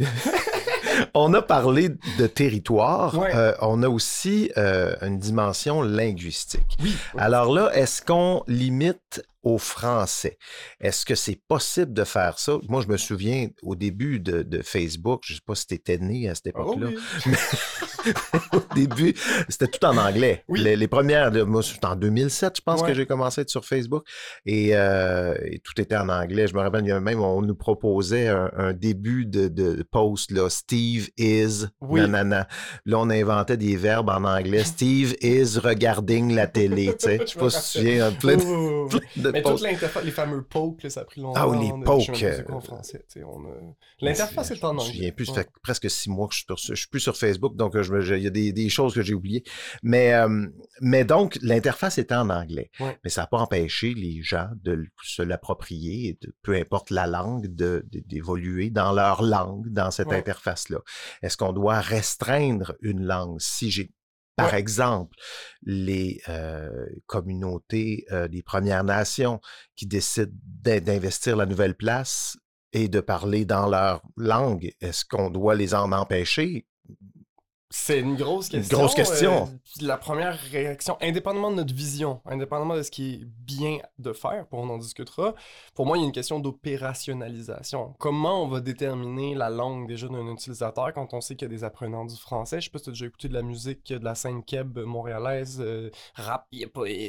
[1.14, 3.18] on a parlé de territoire.
[3.18, 3.34] Ouais.
[3.34, 6.76] Euh, on a aussi euh, une dimension linguistique.
[6.82, 6.94] Oui.
[7.16, 10.38] Alors là, est-ce qu'on limite au français?
[10.80, 12.58] Est-ce que c'est possible de faire ça?
[12.68, 15.74] Moi, je me souviens au début de, de Facebook, je ne sais pas si tu
[15.74, 16.88] étais né à cette Oh époque-là.
[17.26, 17.32] oui.
[18.52, 19.14] au début,
[19.48, 20.44] c'était tout en anglais.
[20.48, 20.60] Oui.
[20.60, 22.88] Les, les premières, moi, c'était en 2007, je pense Ouais.
[22.88, 24.04] que j'ai commencé à être sur Facebook.
[24.46, 26.46] Et, euh, et tout était en anglais.
[26.48, 31.08] Je me rappelle, même, on nous proposait un, un début de, de post, là, Steve
[31.18, 32.00] is, Oui.
[32.00, 32.48] nanana.
[32.86, 34.64] Là, on inventait des verbes en anglais.
[34.64, 37.18] Steve is regarding la télé, tu sais.
[37.20, 39.52] Je sais Je pas si tu te souviens, plein de, Oh, plein de Mais toute
[39.52, 39.64] posts.
[39.64, 41.40] l'interface, les fameux pokes, ça a pris longtemps.
[41.40, 42.60] Ah oui, les pokes, euh, en
[44.00, 44.92] L'interface est en Je me anglais.
[44.92, 45.42] souviens plus, ça Ouais.
[45.42, 48.16] fait presque six mois que je suis, sur- je suis plus sur Facebook, donc euh,
[48.16, 49.44] il y a des, des choses que j'ai oubliées.
[49.82, 50.46] Mais, euh,
[50.80, 52.70] mais donc, l'interface était en anglais.
[52.80, 52.98] Ouais.
[53.04, 58.70] Mais ça n'a pas empêché les gens de se l'approprier, peu importe la langue, d'évoluer
[58.70, 60.16] dans leur langue, dans cette Ouais.
[60.18, 60.78] interface-là.
[61.22, 63.38] Est-ce qu'on doit restreindre une langue?
[63.40, 63.90] Si j'ai,
[64.36, 64.58] par Ouais.
[64.58, 65.16] exemple,
[65.62, 69.40] les euh, communautés euh, des Premières Nations
[69.76, 72.36] qui décident d'in- d'investir la nouvelle place
[72.72, 76.66] et de parler dans leur langue, est-ce qu'on doit les en empêcher?
[77.74, 78.78] C'est une grosse question.
[78.78, 79.44] grosse question.
[79.44, 84.12] Euh, la première réaction, indépendamment de notre vision, indépendamment de ce qui est bien de
[84.12, 85.34] faire, pour on en discutera,
[85.74, 87.94] pour moi, il y a une question d'opérationnalisation.
[87.98, 91.56] Comment on va déterminer la langue déjà d'un utilisateur quand on sait qu'il y a
[91.56, 92.60] des apprenants du français?
[92.60, 94.78] Je sais pas si tu as déjà écouté de la musique de la scène keb
[94.78, 96.46] montréalaise, euh, rap,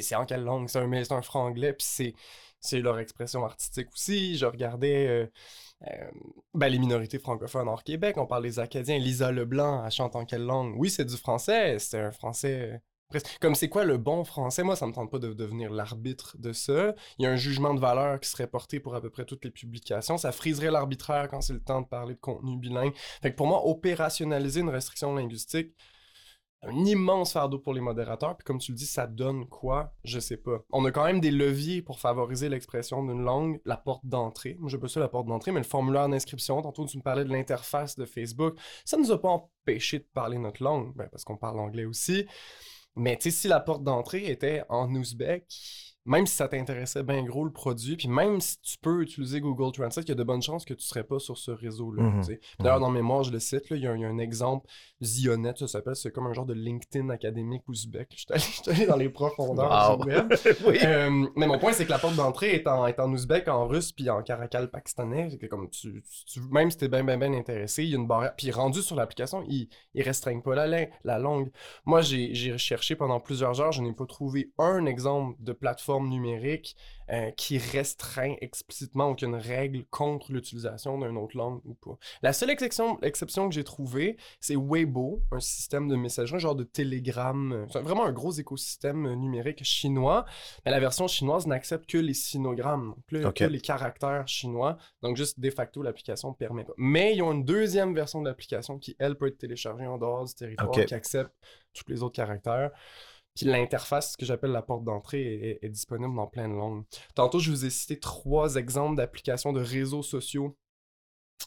[0.01, 0.69] c'est en quelle langue?
[0.69, 2.15] C'est un, un franglais, puis
[2.61, 4.37] c'est leur expression artistique aussi.
[4.37, 5.07] Je regardais...
[5.07, 5.27] Euh,
[5.87, 6.11] euh,
[6.53, 8.97] ben, les minorités francophones hors Québec, on parle des Acadiens.
[8.97, 10.75] Lisa Leblanc, elle chante en quelle langue?
[10.77, 12.81] Oui, c'est du français, c'est un français...
[13.39, 14.63] Comme c'est quoi le bon français?
[14.63, 16.95] Moi, ça me tente pas de devenir l'arbitre de ça.
[17.19, 19.45] Il y a un jugement de valeur qui serait porté pour à peu près toutes
[19.45, 20.17] les publications.
[20.17, 22.93] Ça friserait l'arbitraire quand c'est le temps de parler de contenu bilingue.
[23.21, 25.75] Fait que pour moi, opérationnaliser une restriction linguistique,
[26.63, 28.35] un immense fardeau pour les modérateurs.
[28.37, 29.93] Puis comme tu le dis, ça donne quoi?
[30.03, 30.63] Je sais pas.
[30.71, 34.57] On a quand même des leviers pour favoriser l'expression d'une langue, la porte d'entrée.
[34.65, 36.61] Je pas ça la porte d'entrée, mais le formulaire d'inscription.
[36.61, 38.57] Tantôt, tu me parlais de l'interface de Facebook.
[38.85, 42.25] Ça nous a pas empêché de parler notre langue, ben, parce qu'on parle anglais aussi.
[42.95, 45.45] Mais tu sais, si la porte d'entrée était en ouzbek,
[46.05, 49.71] même si ça t'intéressait bien gros le produit, puis même si tu peux utiliser Google
[49.71, 52.03] Translate, il y a de bonnes chances que tu serais pas sur ce réseau-là.
[52.03, 52.21] Mhm.
[52.59, 52.81] D'ailleurs, mhm.
[52.81, 54.67] dans Mémoire, je le cite, il y, a un exemple,
[55.01, 58.09] Zionet, ça s'appelle, c'est comme un genre de LinkedIn académique ouzbek.
[58.11, 60.33] Je suis allé, dans les profondeurs du web.
[60.83, 63.67] Euh, mais mon point, c'est que la porte d'entrée est en, est en ouzbek, en
[63.67, 65.37] russe, puis en caracal pakistanais.
[65.37, 66.03] Que comme tu,
[66.51, 68.35] même si t'es bien, bien, bien intéressé, il y a une barrière.
[68.35, 71.51] Puis rendu sur l'application, il, il restreigne pas la, la langue.
[71.85, 76.75] Moi, j'ai cherché pendant plusieurs heures, je n'ai pas trouvé un exemple de plateforme numérique
[77.09, 81.97] euh, qui restreint explicitement aucune règle contre l'utilisation d'une autre langue ou pas.
[82.21, 86.63] La seule exception, exception que j'ai trouvée, c'est Weibo, un système de messagerie, genre de
[86.63, 87.51] télégramme.
[87.51, 90.25] Euh, c'est vraiment un gros écosystème euh, numérique chinois.
[90.65, 94.77] Mais la version chinoise n'accepte que les sinogrammes, donc que les caractères chinois.
[95.01, 96.73] Donc juste de facto, l'application permet pas.
[96.77, 100.23] Mais ils ont une deuxième version de l'application qui, elle, peut être téléchargée en dehors
[100.23, 101.33] du territoire, qui accepte
[101.73, 102.71] tous les autres caractères.
[103.35, 106.83] Puis l'interface, ce que j'appelle la porte d'entrée, est, disponible dans plein de langues.
[107.15, 110.55] Tantôt, je vous ai cité trois exemples d'applications de réseaux sociaux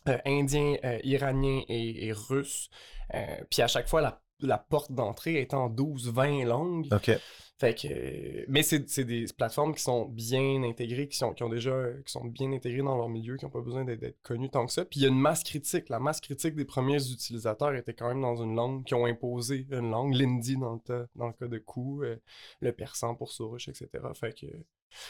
[0.08, 2.68] euh, indiens, euh, iraniens et, russes.
[3.14, 6.88] Euh, puis à chaque fois, la, la porte d'entrée est en 12-20 langues.
[6.92, 7.10] OK.
[7.58, 11.90] Fait que, mais c'est des plateformes qui sont bien intégrées, qui sont, qui ont déjà,
[12.04, 14.72] qui sont bien intégrées dans leur milieu, qui n'ont pas besoin d'être connues tant que
[14.72, 14.84] ça.
[14.84, 15.88] Puis il y a une masse critique.
[15.88, 19.66] La masse critique des premiers utilisateurs était quand même dans une langue, qui ont imposé
[19.70, 22.16] une langue, l'hindi dans le, dans le cas de coup, euh,
[22.60, 23.88] le persan pour Sorush, etc.
[24.14, 24.46] Fait que,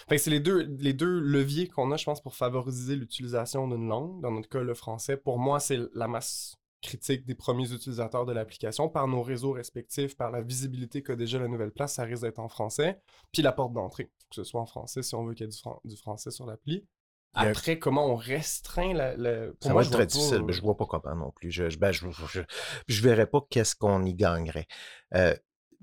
[0.09, 3.67] fait que c'est les deux, les deux leviers qu'on a, je pense, pour favoriser l'utilisation
[3.67, 4.21] d'une langue.
[4.23, 5.17] Dans notre cas, le français.
[5.17, 10.17] Pour moi, c'est la masse critique des premiers utilisateurs de l'application par nos réseaux respectifs,
[10.17, 13.01] par la visibilité qu'a déjà la nouvelle place, ça risque d'être en français,
[13.33, 15.81] puis la porte d'entrée, que ce soit en français si on veut qu'il y ait
[15.85, 16.87] du, français sur l'appli.
[17.35, 19.15] Après, comment on restreint la.
[19.61, 21.51] ça va être très difficile, mais je vois pas comment non plus.
[21.51, 24.67] Je, je, ben, je, verrais pas qu'est-ce qu'on y gagnerait.
[25.15, 25.35] Euh,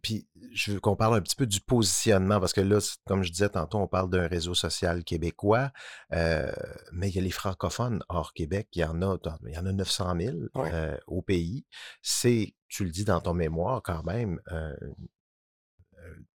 [0.04, 3.32] puis, je veux qu'on parle un petit peu du positionnement, parce que là, comme je
[3.32, 5.72] disais tantôt, on parle d'un réseau social québécois,
[6.12, 6.52] euh,
[6.92, 9.66] mais il y a les francophones hors Québec, il y en a, il y en
[9.66, 11.66] a 900 000 euh, au pays.
[12.02, 14.74] C'est, tu le dis dans ton mémoire quand même, un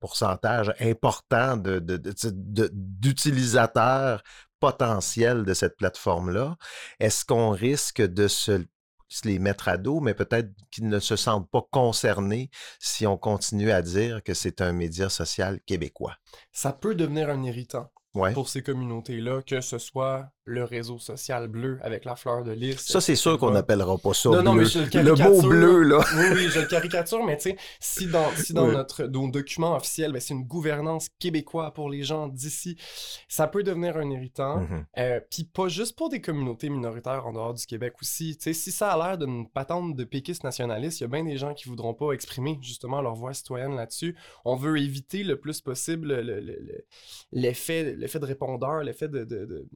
[0.01, 4.23] pourcentage important d'utilisateurs
[4.61, 6.57] potentiels de cette plateforme-là.
[7.01, 8.65] Est-ce qu'on risque de se
[9.09, 13.17] se les mettre à dos, mais peut-être qu'ils ne se sentent pas concernés si on
[13.17, 16.17] continue à dire que c'est un média social québécois.
[16.53, 17.91] Ça peut devenir un irritant
[18.35, 22.79] pour ces communautés-là, que ce soit le réseau social bleu avec la fleur de lys.
[22.79, 24.67] Ça, c'est sûr qu'on n'appellera pas ça non, bleu.
[24.93, 26.01] mais le, mot bleu, là.
[26.17, 29.77] oui, oui, je le caricature, mais tu sais, si dans, si dans notre nos documents
[29.77, 32.77] officiels, ben, c'est une gouvernance québécoise pour les gens d'ici,
[33.29, 34.67] ça peut devenir un irritant.
[34.97, 38.37] Euh, puis pas juste pour des communautés minoritaires en dehors du Québec aussi.
[38.37, 41.25] Tu sais, si ça a l'air d'une patente de péquistes nationalistes, il y a bien
[41.25, 44.17] des gens qui voudront pas exprimer justement leur voix citoyenne là-dessus.
[44.45, 46.15] On veut éviter le plus possible
[47.33, 49.67] l'effet l'effet de répondeur, l'effet de, de, de,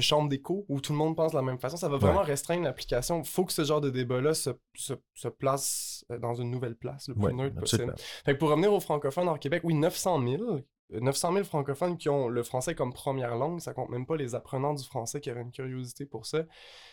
[0.00, 1.76] chambre d'écho où tout le monde pense de la même façon.
[1.76, 3.20] Ça va vraiment restreindre l'application.
[3.20, 7.08] Il faut que ce genre de débat-là se, se, place euh, dans une nouvelle place
[7.08, 7.94] le plus neutre possible.
[8.24, 10.60] Fait que pour revenir aux francophones hors Québec, oui, 900 000.
[10.90, 14.34] 900 000 francophones qui ont le français comme première langue, ça compte même pas les
[14.34, 16.44] apprenants du français qui auraient une curiosité pour ça.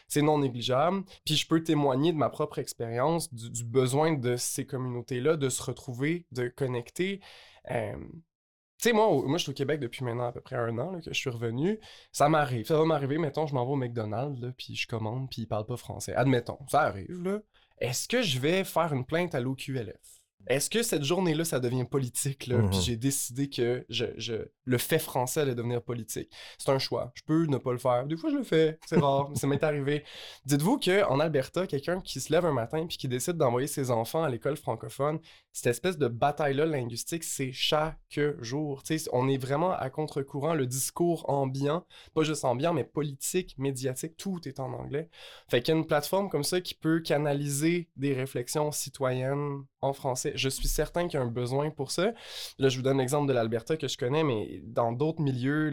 [0.08, 1.04] C'est non négligeable.
[1.26, 5.62] Puis je peux témoigner de ma propre expérience, du, besoin de ces communautés-là de se
[5.62, 7.22] retrouver, de connecter.
[7.72, 7.94] Euh,
[8.84, 11.00] tu sais, moi, moi, je suis au Québec depuis maintenant à peu près un an
[11.00, 11.80] que je suis revenu.
[12.12, 12.66] Ça m'arrive.
[12.66, 15.66] Ça va m'arriver, mettons, je m'en au McDonald's, là, puis je commande, puis ils parlent
[15.66, 16.14] pas français.
[16.16, 17.40] Admettons, ça arrive, là.
[17.80, 20.23] Est-ce que je vais faire une plainte à l'OQLF?
[20.48, 22.48] Est-ce que cette journée-là, ça devient politique?
[22.48, 22.58] Là?
[22.60, 22.82] Puis Mhm.
[22.84, 26.30] j'ai décidé que je, je- le fait français allait devenir politique.
[26.58, 27.12] C'est un choix.
[27.16, 28.06] Je peux ne pas le faire.
[28.06, 28.80] Des fois, je le fais.
[28.86, 30.04] C'est rare, mais ça m'est arrivé.
[30.46, 34.24] Dites-vous qu'en Alberta, quelqu'un qui se lève un matin puis qui décide d'envoyer ses enfants
[34.24, 35.20] à l'école francophone,
[35.52, 37.98] cette espèce de bataille-là linguistique, c'est chaque
[38.40, 38.84] jour.
[38.84, 40.54] Tu sais, on est vraiment à contre-courant.
[40.54, 45.10] Le discours ambiant, pas juste ambiant, mais politique, médiatique, tout est en anglais.
[45.50, 49.94] Fait qu'il y a une plateforme comme ça qui peut canaliser des réflexions citoyennes en
[49.94, 50.33] français.
[50.36, 52.14] Je suis certain qu'il y a un besoin pour ça.
[52.60, 55.72] Là, je vous donne l'exemple de l'Alberta que je connais, mais dans d'autres milieux,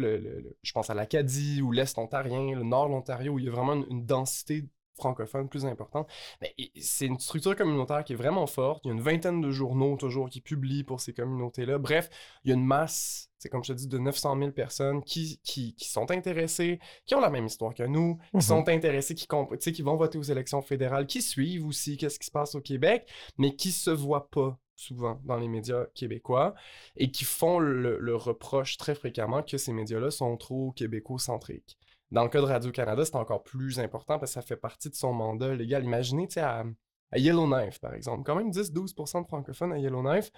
[0.62, 3.74] je pense à l'Acadie ou l'Est ontarien, le Nord l'Ontario, où il y a vraiment
[3.88, 4.64] une densité
[5.00, 6.08] francophone plus importante.
[6.40, 8.82] Mais c'est une structure communautaire qui est vraiment forte.
[8.84, 11.78] Il y a une vingtaine de journaux toujours qui publient pour ces communautés-là.
[11.78, 12.10] Bref,
[12.44, 15.40] il y a une masse, c'est comme je te dis, de 900 000 personnes qui,
[15.42, 18.40] qui, qui sont intéressées, qui ont la même histoire que nous, qui Mhm.
[18.42, 19.26] sont intéressés, qui,
[19.72, 23.08] qui vont voter aux élections fédérales, qui suivent aussi qu'est-ce qui se passe au Québec,
[23.38, 26.54] mais qui se voient pas souvent dans les médias québécois
[26.96, 31.76] et qui font le, le reproche très fréquemment que ces médias-là sont trop québéco-centriques.
[32.10, 34.94] Dans le cas de Radio-Canada, c'est encore plus important parce que ça fait partie de
[34.94, 35.84] son mandat légal.
[35.84, 36.64] Imaginez, tu sais, à,
[37.12, 40.30] à Yellowknife, par exemple, quand même 10-12% de francophones à Yellowknife,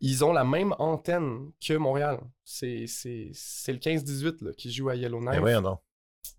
[0.00, 2.18] ils ont la même antenne que Montréal.
[2.44, 5.30] C'est c'est- c'est le 15-18 là, qui joue à Yellowknife.
[5.34, 5.78] Mais voyons donc.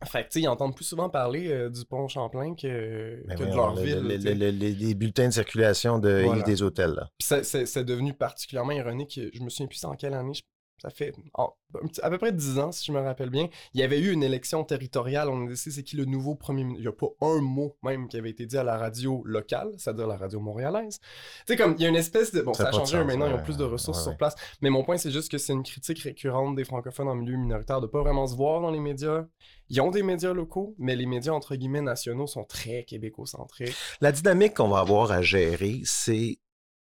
[0.06, 3.36] Fait que, tu sais, ils entendent plus souvent parler euh, du pont Champlain que, Mais
[3.36, 4.00] que de leur le- ville.
[4.02, 6.44] le- le- les bulletins de circulation de Voilà.
[6.44, 7.06] Des Hôtels.
[7.20, 9.20] C'est- devenu particulièrement ironique.
[9.34, 10.34] Je me souviens plus en quelle année.
[10.34, 10.42] je-
[10.82, 11.54] Ça fait oh,
[12.02, 13.48] à peu près 10 ans, si je me rappelle bien.
[13.74, 15.30] Il y avait eu une élection territoriale.
[15.30, 16.82] On a décidé c'est qui le nouveau premier ministre.
[16.82, 19.72] Il n'y a pas un mot même qui avait été dit à la radio locale,
[19.78, 21.00] c'est-à-dire la radio montréalaise.
[21.00, 21.08] Tu
[21.48, 22.42] sais, comme il y a une espèce de.
[22.42, 22.98] Bon, Ça ça, a changé.
[22.98, 24.18] sens, maintenant, ils ont ouais, plus de ressources ouais, sur ouais.
[24.18, 24.36] place.
[24.62, 27.80] Mais mon point, c'est juste que c'est une critique récurrente des francophones en milieu minoritaire
[27.80, 29.26] de pas vraiment se voir dans les médias.
[29.70, 33.74] Ils ont des médias locaux, mais les médias entre guillemets nationaux sont très québéco-centrés.
[34.02, 36.40] La dynamique qu'on va avoir à gérer, c'est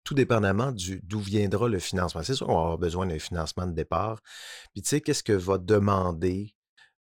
[0.09, 2.23] tout dépendamment d'où viendra le financement.
[2.23, 4.19] C'est sûr qu'on va avoir besoin d'un financement de départ.
[4.73, 6.55] Puis tu sais, qu'est-ce que va demander,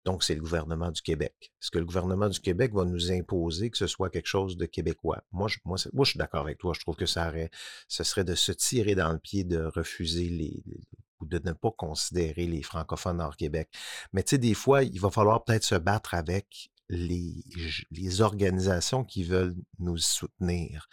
[0.05, 1.53] donc c'est le gouvernement du Québec.
[1.63, 4.67] Est-ce que le gouvernement du Québec va nous imposer que ce soit quelque chose de
[4.67, 5.23] québécois?
[5.31, 6.73] Moi, je, moi, moi, je suis d'accord avec toi.
[6.75, 7.53] Je trouve que ça aurait,
[7.87, 10.89] ce serait de se tirer dans le pied de refuser les, les-
[11.21, 13.69] ou de ne pas considérer les francophones hors Québec.
[14.13, 17.45] Mais tu sais, des fois, il va falloir peut-être se battre avec les,
[17.93, 20.89] les organisations qui veulent nous soutenir.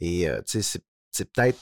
[0.00, 0.80] Et euh, tu sais,
[1.16, 1.58] c'est- peut-être.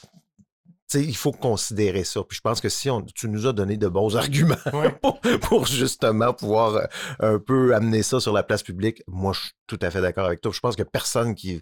[0.87, 2.21] tu sais, il faut considérer ça.
[2.27, 4.91] Puis je pense que si on, tu nous as donné de bons arguments Ouais.
[5.01, 6.85] pour, pour justement pouvoir euh,
[7.19, 10.25] un peu amener ça sur la place publique, moi, je suis tout à fait d'accord
[10.25, 10.51] avec toi.
[10.53, 11.61] Je pense que personne qui.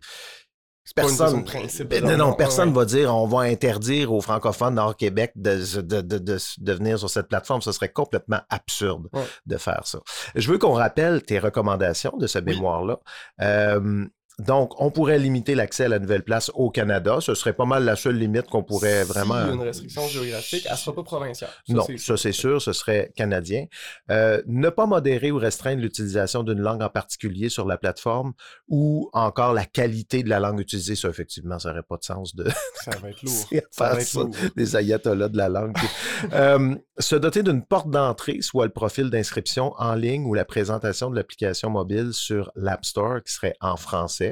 [0.98, 1.46] Personne,
[1.90, 2.76] Ben, non, personne ouais.
[2.76, 7.00] va dire on va interdire aux francophones hors Québec de, de, de, de, de venir
[7.00, 7.62] sur cette plateforme.
[7.62, 9.24] Ce serait complètement absurde Ouais.
[9.46, 10.00] de faire ça.
[10.36, 12.46] Je veux qu'on rappelle tes recommandations de ce Oui.
[12.46, 13.00] mémoire-là.
[13.42, 14.06] Euh,
[14.40, 17.18] donc, on pourrait limiter l'accès à la nouvelle place au Canada.
[17.20, 19.52] Ce serait pas mal la seule limite qu'on pourrait vraiment.
[19.54, 21.52] Une restriction géographique, elle sera pas provinciale.
[21.68, 23.66] Ça, non, ça c'est sûr, ce serait canadien.
[24.10, 28.34] Euh, ne pas modérer ou restreindre l'utilisation d'une langue en particulier sur la plateforme
[28.68, 30.96] ou encore la qualité de la langue utilisée.
[30.96, 32.46] Ça, effectivement, ça n'aurait pas de sens de
[32.84, 33.34] Ça va être lourd.
[33.54, 34.36] à Ça va faire être ça, lourd.
[34.56, 35.78] des ayatollahs de la langue.
[36.32, 41.10] Euh, se doter d'une porte d'entrée, soit le profil d'inscription en ligne ou la présentation
[41.10, 44.23] de l'application mobile sur l'App Store qui serait en français.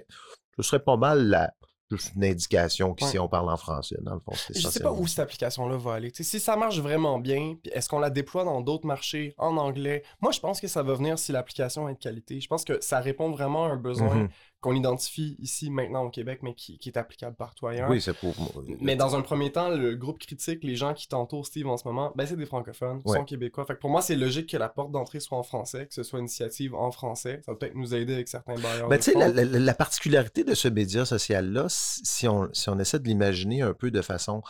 [0.58, 1.54] Ce serait pas mal la,
[1.90, 3.20] juste une indication Ouais.
[3.20, 4.32] on parle en français, dans le fond.
[4.36, 6.12] c'est Je sais pas où cette application-là va aller.
[6.14, 10.04] Si ça marche vraiment bien, puis est-ce qu'on la déploie dans d'autres marchés en anglais?
[10.22, 12.40] Moi, je pense que ça va venir si l'application est de qualité.
[12.40, 14.30] Je pense que ça répond vraiment à un besoin Mhm.
[14.62, 17.90] Qu'on identifie ici maintenant au Québec, mais qui, qui est applicable partout ailleurs.
[17.90, 18.64] Oui, c'est pour moi.
[18.80, 21.88] Mais dans un premier temps, le groupe critique, les gens qui t'entourent Steve en ce
[21.88, 23.18] moment, ben c'est des francophones, Ouais.
[23.18, 23.66] sont québécois.
[23.66, 26.04] Fait que pour moi, c'est logique que la porte d'entrée soit en français, que ce
[26.04, 27.42] soit une initiative en français.
[27.46, 28.88] Ça va peut-être nous aider avec certains bailleurs.
[28.88, 29.34] Ben, tu sais, la, fonds.
[29.36, 33.62] la- la particularité de ce média social-là, si si on, si on essaie de l'imaginer
[33.64, 34.42] un peu de façon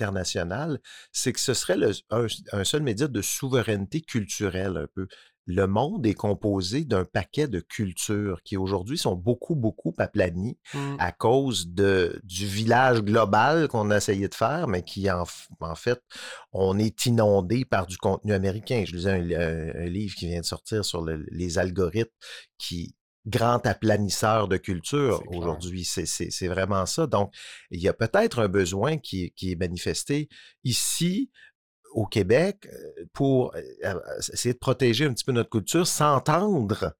[0.00, 0.78] internationale,
[1.12, 5.06] c'est que ce serait le- un, un seul média de souveraineté culturelle un peu.
[5.46, 10.96] Le monde est composé d'un paquet de cultures qui aujourd'hui sont beaucoup, beaucoup aplanies Mm.
[10.98, 15.24] à cause de, du village global qu'on a essayé de faire, mais qui en,
[15.76, 16.00] fait,
[16.52, 18.82] on est inondé par du contenu américain.
[18.86, 22.10] Je lisais un, li- un- un livre qui vient de sortir sur le- les algorithmes
[22.58, 22.94] qui
[23.28, 25.84] grand aplanisseur de culture aujourd'hui.
[25.84, 27.06] C'est- vraiment ça.
[27.08, 27.34] Donc,
[27.72, 30.28] il y a peut-être un besoin qui est manifesté
[30.62, 31.30] ici
[31.96, 33.98] au Québec euh, pour euh, euh,
[34.32, 36.94] essayer de protéger un petit peu notre culture, s'entendre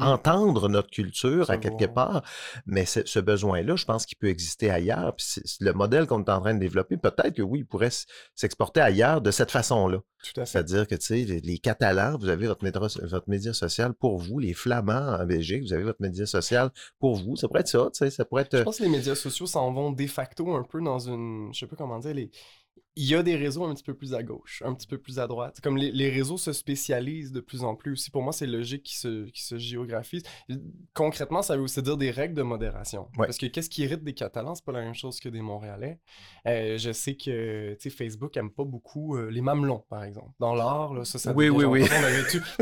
[0.00, 2.22] entendre notre culture à quelque part,
[2.66, 5.14] mais ce, ce besoin-là, je pense qu'il peut exister ailleurs.
[5.14, 7.92] Puis le modèle qu'on est en train de développer, peut-être que oui, il pourrait
[8.34, 9.98] s'exporter ailleurs de cette façon-là.
[9.98, 10.50] Tout à fait.
[10.50, 14.18] C'est-à-dire que, tu sais, les, les Catalans, vous avez votre média, votre média social pour
[14.18, 14.40] vous.
[14.40, 17.36] Les Flamands en Belgique, vous avez votre média social pour vous.
[17.36, 18.58] Ça pourrait être ça, tu sais, ça pourrait être...
[18.58, 21.50] Je pense que les médias sociaux s'en vont de facto un peu dans une.
[21.52, 22.14] Je sais pas comment dire.
[22.14, 22.32] Les...
[22.96, 25.18] Il y a des réseaux un petit peu plus à gauche, un petit peu plus
[25.18, 25.60] à droite.
[25.62, 28.10] Comme les, les réseaux se spécialisent de plus en plus aussi.
[28.10, 30.22] Pour moi, c'est logique qu'ils se, géographient.
[30.94, 33.08] Concrètement, ça veut aussi dire des règles de modération.
[33.16, 33.26] Ouais.
[33.26, 36.00] Parce que qu'est-ce qui irrite des Catalans, c'est pas la même chose que des Montréalais.
[36.46, 40.32] Euh, je sais que Facebook aime pas beaucoup euh, les mamelons, par exemple.
[40.38, 41.84] Dans l'art, ça, ça Oui, oui, oui.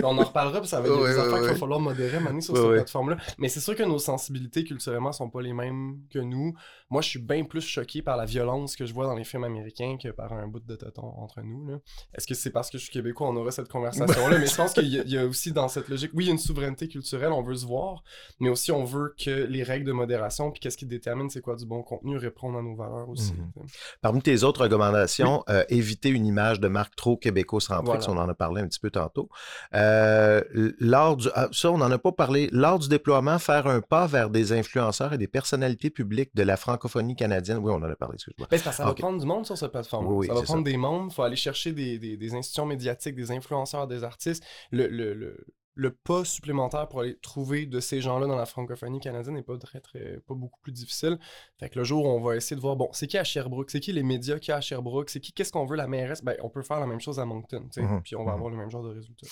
[0.03, 2.41] on, on en reparlera, puis ça va être des affaires qu'il va falloir modérer maintenant
[2.41, 3.17] sur cette plateforme-là.
[3.39, 6.55] Mais c'est sûr que nos sensibilités culturellement sont pas les mêmes que nous.
[6.91, 9.45] Moi, je suis bien plus choqué par la violence que je vois dans les films
[9.45, 11.81] américains que par un bout de tonton entre nous.
[12.15, 14.39] Est-ce que c'est parce que je suis québécois, on aura cette conversation-là?
[14.39, 16.27] mais je pense qu'il y, a- il y a aussi dans cette logique, oui, il
[16.29, 18.03] y a une souveraineté culturelle, on veut se voir,
[18.41, 21.57] mais aussi on veut que les règles de modération, puis qu'est-ce qui détermine c'est quoi
[21.57, 23.33] du bon contenu, répondent à nos valeurs aussi.
[23.35, 23.67] Mhm.
[24.01, 28.11] Parmi tes autres recommandations, euh, éviter une image de marque trop québéco-centrique, Voilà.
[28.11, 29.29] on en a parlé un petit peu tantôt.
[29.75, 30.43] Euh,
[30.79, 32.49] lors du, ah, ça, on n'en a pas parlé.
[32.53, 36.57] Lors du déploiement, faire un pas vers des influenceurs et des personnalités publiques de la
[36.57, 37.59] francophonie canadienne.
[37.59, 38.47] Oui, on en a parlé, excuse-moi.
[38.51, 40.06] Ben, ça va prendre du monde sur cette plateforme.
[40.07, 42.67] Oui, oui, ça va prendre des mondes, il faut aller chercher des, des- des institutions
[42.67, 44.45] médiatiques, des influenceurs, des artistes.
[44.71, 45.37] Le, le, le,
[45.79, 49.59] le pas supplémentaire pour aller trouver de ces gens-là dans la francophonie canadienne n'est pas
[49.59, 51.19] très, très, pas beaucoup plus difficile.
[51.61, 53.71] Fait que le jour où on va essayer de voir, bon, c'est qui à Sherbrooke,
[53.71, 56.25] c'est qui les médias qui a à Sherbrooke, c'est qui, qu'est-ce qu'on veut la mairesse,
[56.25, 58.37] ben, on peut faire la même chose à Moncton, Mhm, puis on va mhm.
[58.37, 59.27] avoir le même genre de résultats.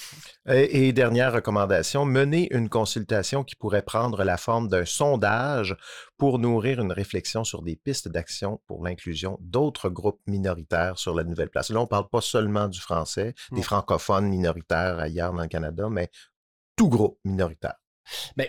[0.50, 5.74] Et, et dernière recommandation, mener une consultation qui pourrait prendre la forme d'un sondage
[6.16, 11.24] pour nourrir une réflexion sur des pistes d'action pour l'inclusion d'autres groupes minoritaires sur la
[11.24, 11.70] nouvelle place.
[11.70, 15.88] Là, on ne parle pas seulement du français, des francophones minoritaires ailleurs dans le Canada,
[15.90, 16.10] mais
[16.76, 17.76] tout groupe minoritaire.
[18.36, 18.48] Ben,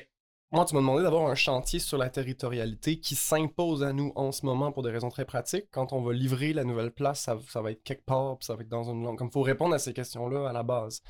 [0.51, 4.31] moi, tu m'as demandé d'avoir un chantier sur la territorialité qui s'impose à nous en
[4.31, 5.67] ce moment pour des raisons très pratiques.
[5.71, 8.55] Quand on va livrer la nouvelle place, ça, ça va être quelque part, puis ça
[8.55, 9.17] va être dans une langue.
[9.17, 11.01] Comme il faut répondre à ces questions-là à la base.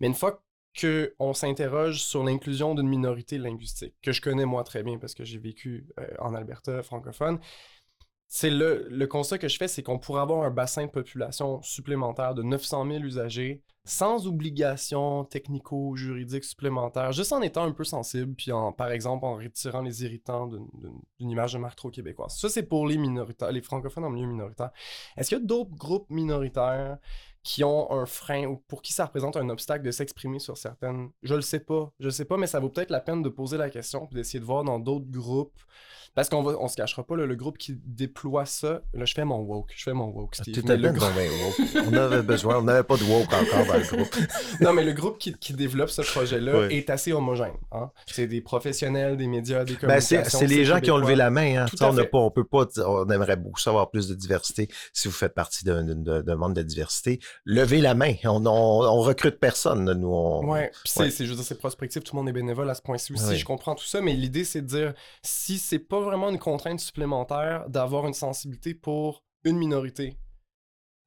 [0.00, 0.42] Mais une fois
[0.78, 5.24] qu'on s'interroge sur l'inclusion d'une minorité linguistique, que je connais moi très bien parce que
[5.24, 7.38] j'ai vécu euh, en Alberta francophone,
[8.32, 11.60] c'est le, le constat que je fais, c'est qu'on pourrait avoir un bassin de population
[11.62, 18.34] supplémentaire de 900 000 usagers sans obligation technico-juridique supplémentaire, juste en étant un peu sensible,
[18.36, 20.68] puis en, par exemple en retirant les irritants d'une-
[21.18, 22.36] image de marque trop québécoise.
[22.38, 24.70] Ça, c'est pour les minoritaires, les francophones en milieu minoritaire.
[25.16, 26.98] Est-ce qu'il y a d'autres groupes minoritaires
[27.42, 31.10] qui ont un frein ou pour qui ça représente un obstacle de s'exprimer sur certaines...
[31.22, 33.28] Je le sais pas, je le sais pas, mais ça vaut peut-être la peine de
[33.28, 35.58] poser la question puis d'essayer de voir dans d'autres groupes.
[36.14, 39.14] Parce qu'on va, on se cachera pas, là, le groupe qui déploie ça, là, je
[39.14, 40.54] fais mon woke, je fais mon woke, Steve.
[40.54, 41.84] Tout mais à le groupe- woke.
[41.88, 44.16] On avait besoin, on n'avait pas de woke encore dans le groupe.
[44.60, 47.52] non, mais le groupe qui, qui développe ce projet-là est assez homogène.
[47.72, 47.90] Hein?
[48.06, 50.38] C'est des professionnels, des médias, des Ben, c'est communications.
[50.40, 51.62] c'est les gens qui ont levé la main.
[51.62, 51.66] Hein.
[51.70, 55.34] Tout on pas, peut pas, on aimerait beaucoup savoir plus de diversité si vous faites
[55.34, 55.84] partie d'un
[56.36, 57.20] monde de diversité.
[57.44, 58.14] Levez la main.
[58.24, 59.92] On, on, on recrute personne.
[59.92, 61.10] Nous, on, Ouais, puis c'est, Ouais.
[61.10, 63.24] c'est, je veux dire, c'est prospectif, tout le monde est bénévole à ce point-ci aussi,
[63.26, 63.36] Ouais.
[63.36, 66.80] je comprends tout ça, mais l'idée c'est de dire, si c'est pas vraiment une contrainte
[66.80, 70.16] supplémentaire d'avoir une sensibilité pour une minorité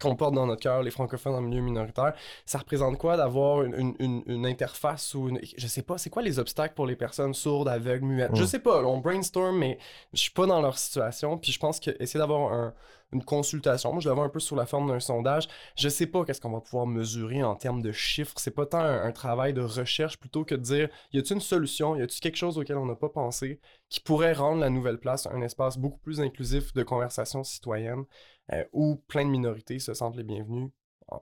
[0.02, 2.14] qu'on porte dans notre cœur, les francophones en milieu minoritaire,
[2.46, 5.40] ça représente quoi d'avoir une, une- interface ou une...
[5.58, 8.36] Je sais pas, c'est quoi les obstacles pour les personnes sourdes, aveugles, muettes?
[8.36, 8.48] Je Mm.
[8.48, 9.78] sais pas, on brainstorm, mais
[10.12, 12.74] je suis pas dans leur situation, puis je pense que essayer d'avoir un-
[13.14, 16.08] une consultation, moi je la vois un peu sous la forme d'un sondage, je sais
[16.08, 18.34] pas qu'est-ce qu'on va pouvoir mesurer en termes de chiffres.
[18.38, 21.42] C'est pas tant un, un travail de recherche plutôt que de dire y a-t-il une
[21.42, 23.60] solution, y a-t-il quelque chose auquel on n'a pas pensé
[23.90, 28.04] qui pourrait rendre la nouvelle place un espace beaucoup plus inclusif de conversation citoyenne
[28.52, 30.70] euh, où plein de minorités se sentent les bienvenus.
[31.12, 31.16] Euh,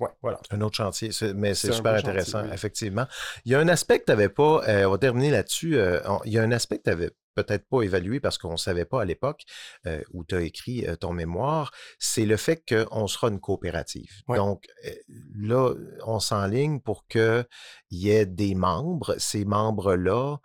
[0.00, 0.40] ouais, voilà.
[0.50, 2.50] Un autre chantier, mais c'est super chantier, intéressant, oui.
[2.52, 3.06] effectivement.
[3.44, 6.00] Il y a un aspect que tu n'avais pas, euh, on va terminer là-dessus, euh,
[6.24, 8.84] il y a un aspect que tu n'avais peut-être pas évalué parce qu'on ne savait
[8.84, 9.42] pas à l'époque
[9.86, 14.22] euh, où tu as écrit euh, ton mémoire, c'est le fait qu'on sera une coopérative.
[14.28, 14.36] Ouais.
[14.36, 14.90] Donc euh,
[15.34, 15.74] là,
[16.06, 17.46] on s'enligne pour qu'il
[17.90, 19.14] y ait des membres.
[19.18, 20.38] Ces membres-là,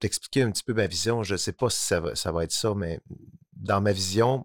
[0.00, 2.44] t'expliquer un petit peu ma vision, je ne sais pas si ça va, ça va
[2.44, 3.00] être ça, mais
[3.52, 4.44] dans ma vision,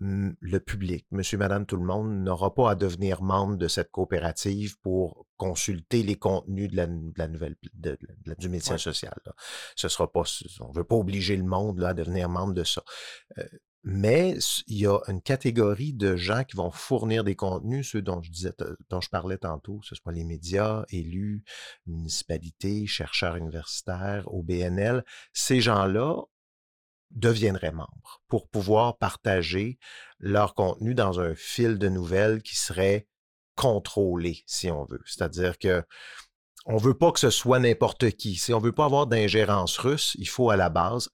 [0.00, 4.78] le public, monsieur, madame, tout le monde, n'aura pas à devenir membre de cette coopérative
[4.80, 8.78] pour consulter les contenus de la, de la nouvelle, de- de la- du médecin Ouais.
[8.90, 9.14] social.
[9.24, 9.32] là.
[9.74, 10.24] Ce sera pas,
[10.60, 12.82] on ne veut pas obliger le monde là, à devenir membre de ça.
[13.38, 13.44] Euh,
[13.82, 14.36] mais
[14.66, 18.30] il y a une catégorie de gens qui vont fournir des contenus, ceux dont je
[18.30, 18.52] disais,
[18.90, 21.42] dont je parlais tantôt, ce soit les médias, élus,
[21.86, 25.02] municipalités, chercheurs universitaires, au BNL.
[25.32, 26.16] Ces gens-là
[27.10, 29.78] deviendraient membres pour pouvoir partager
[30.18, 33.08] leur contenu dans un fil de nouvelles qui serait
[33.56, 35.00] contrôlé, si on veut.
[35.06, 35.82] C'est-à-dire que
[36.66, 38.36] on veut pas que ce soit n'importe qui.
[38.36, 41.08] Si on veut pas avoir d'ingérence russe, il faut à la base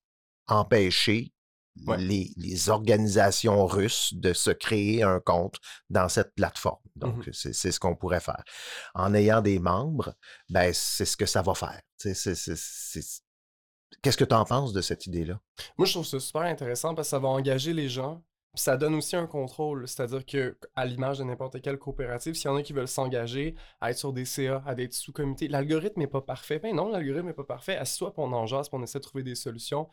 [0.49, 1.32] empêcher
[1.87, 1.99] Ouais.
[1.99, 5.57] les, les organisations russes de se créer un compte
[5.91, 6.80] dans cette plateforme.
[6.95, 7.32] Donc, Mhm.
[7.34, 8.43] c'est c'est ce qu'on pourrait faire.
[8.95, 10.14] En ayant des membres,
[10.49, 11.78] ben, c'est ce que ça va faire.
[14.03, 15.39] Qu'est-ce que tu en penses de cette idée-là?
[15.76, 18.22] Moi, je trouve ça super intéressant parce que ça va engager les gens.
[18.59, 19.86] Ça donne aussi un contrôle.
[19.86, 23.54] C'est-à-dire que, à l'image de n'importe quelle coopérative, s'il y en a qui veulent s'engager
[23.80, 26.59] à être sur des CA, à être sous-comités, l'algorithme n'est pas parfait.
[26.59, 27.76] Ben non, l'algorithme n'est pas parfait.
[27.76, 29.88] Assis-toi, on en jase, on essaie de trouver des solutions.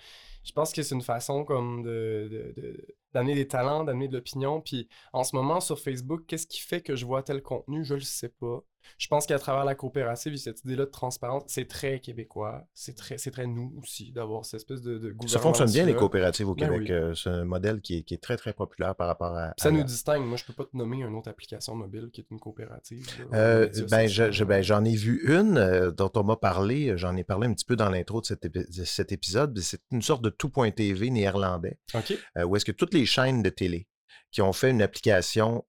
[0.45, 4.61] Je pense que c'est une façon comme de- de- d'amener des talents, d'amener de l'opinion.
[4.61, 7.84] Puis en ce moment, sur Facebook, qu'est-ce qui fait que je vois tel contenu?
[7.86, 8.64] Je le sais pas.
[8.97, 12.66] Je pense qu'à travers la coopérative, cette idée-là de transparence, c'est très québécois.
[12.74, 15.95] C'est très, c'est très nous aussi d'avoir cette espèce de, de Ça fonctionne bien, les
[15.95, 16.88] coopératives au Ben Québec.
[16.89, 16.91] oui.
[16.91, 19.53] Euh, C'est un modèle qui est, qui est très, très populaire par rapport à.
[19.57, 20.26] Ça à nous la- distingue.
[20.26, 23.07] Moi, je peux pas te nommer une autre application mobile qui est une coopérative.
[23.34, 26.97] Euh, ben, je- ben, j'en ai vu une euh, dont on m'a parlé.
[26.97, 29.57] J'en ai parlé un petit peu dans l'intro de cet, épi- de cet épisode.
[29.59, 32.18] C'est une sorte de tout.tv néerlandais, OK.
[32.38, 33.88] euh, où est-ce que toutes les chaînes de télé
[34.32, 35.64] qui ont fait une application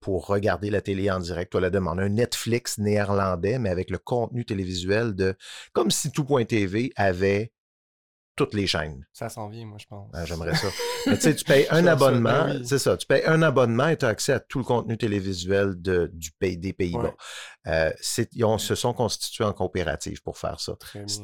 [0.00, 3.96] pour regarder la télé en direct, on la demande, un Netflix néerlandais, mais avec le
[3.96, 5.34] contenu télévisuel de...
[5.72, 7.52] Comme si tout.tv avait
[8.36, 9.04] toutes les chaînes.
[9.12, 10.08] Ça s'en vient, moi, je pense.
[10.12, 10.68] Ah, J'aimerais ça.
[11.06, 12.66] Mais tu sais, tu payes un abonnement, ben oui.
[12.66, 15.80] c'est ça, tu payes un abonnement et tu as accès à tout le contenu télévisuel
[15.80, 17.00] de, du pays, des Pays-Bas.
[17.02, 17.14] Ouais.
[17.68, 17.90] Euh,
[18.32, 20.74] ils ont- se sont constitués en coopérative pour faire ça.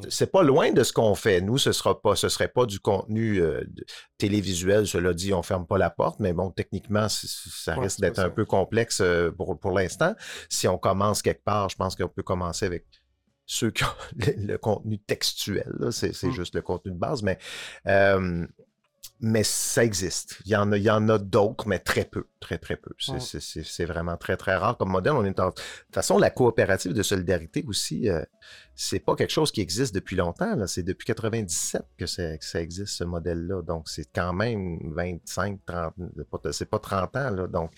[0.09, 1.39] C'est- pas loin de ce qu'on fait.
[1.41, 3.61] Nous, ce sera pas, ce serait pas du contenu euh,
[4.17, 4.87] télévisuel.
[4.87, 8.45] Cela dit, on ferme pas la porte, mais bon, techniquement, ça risque d'être un peu
[8.45, 10.15] complexe euh, pour, pour l'instant.
[10.49, 12.85] Si on commence quelque part, je pense qu'on peut commencer avec
[13.45, 15.73] ceux qui ont le, le contenu textuel.
[15.91, 16.31] C'est Mm.
[16.31, 17.37] juste le contenu de base, mais
[17.87, 18.45] euh,
[19.25, 20.39] mais ça existe.
[20.43, 22.91] Il y en a, il y en a d'autres, mais très peu, très, très peu.
[22.99, 25.13] C'est vraiment très, très rare comme modèle.
[25.13, 25.47] On est en...
[25.49, 25.63] De toute
[25.93, 28.21] façon, la coopérative de solidarité aussi, euh,
[28.75, 30.67] c'est pas quelque chose qui existe depuis longtemps.
[30.67, 33.61] C'est depuis 97 que, ça- que ça existe, ce modèle-là.
[33.61, 37.29] Donc, c'est quand même 25, 30, c'est pas, c'est pas 30 ans.
[37.29, 37.47] Là.
[37.47, 37.71] Donc,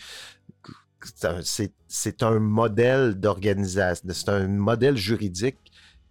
[1.87, 5.57] c'est un- modèle d'organisation, c'est un modèle juridique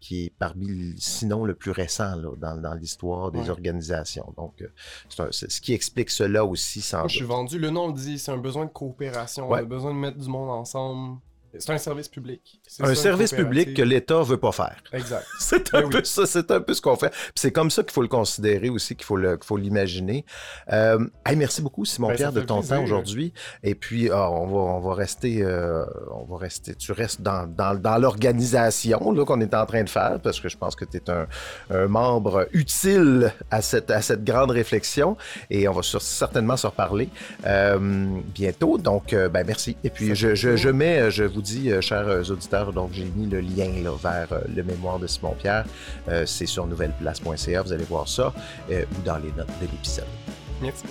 [0.01, 3.49] qui est parmi, sinon, le plus récent là, dans, dans l'histoire des Ouais.
[3.51, 4.35] organisations.
[4.37, 7.59] Donc, euh, c'est ce qui explique cela aussi, sans Moi, je suis vendu.
[7.59, 9.49] Le nom le dit, c'est un besoin de coopération.
[9.49, 9.61] Ouais.
[9.61, 11.19] On a besoin de mettre du monde ensemble.
[11.59, 12.61] C'est un service public.
[12.81, 14.77] Un ça, service public que l'État veut pas faire.
[14.93, 15.25] Exact.
[15.39, 15.91] C'est Ben un oui.
[15.91, 17.11] peu ça, c'est un peu ce qu'on fait.
[17.11, 20.25] Puis c'est comme ça qu'il faut le considérer aussi, qu'il faut l'imaginer.
[20.73, 22.77] Euh, hey, merci beaucoup, Simon Ben, de ton plaisir.
[22.77, 23.33] temps aujourd'hui.
[23.63, 26.75] Et puis, ah, on, va, on va rester, euh, on va rester.
[26.75, 30.57] Tu restes dans, dans, dans l'organisation qu'on est en train de faire, parce que je
[30.57, 31.27] pense que tu es un,
[31.71, 35.17] un membre utile à cette, à cette grande réflexion.
[35.51, 37.09] Et on va sur- certainement se reparler
[37.47, 37.79] euh,
[38.35, 38.79] bientôt.
[38.79, 39.77] Donc, euh, ben, merci.
[39.85, 42.91] Et puis, je, je, je mets, euh, je vous dis, euh, chers euh, auditeurs, donc
[42.93, 43.71] j'ai mis le lien
[44.03, 45.65] vers euh, le mémoire de Simon Pierre.
[46.27, 48.33] C'est sur nouvelleplace.ca, vous allez voir ça,
[48.71, 50.07] ou dans les notes de l'épisode.
[50.61, 50.85] Merci.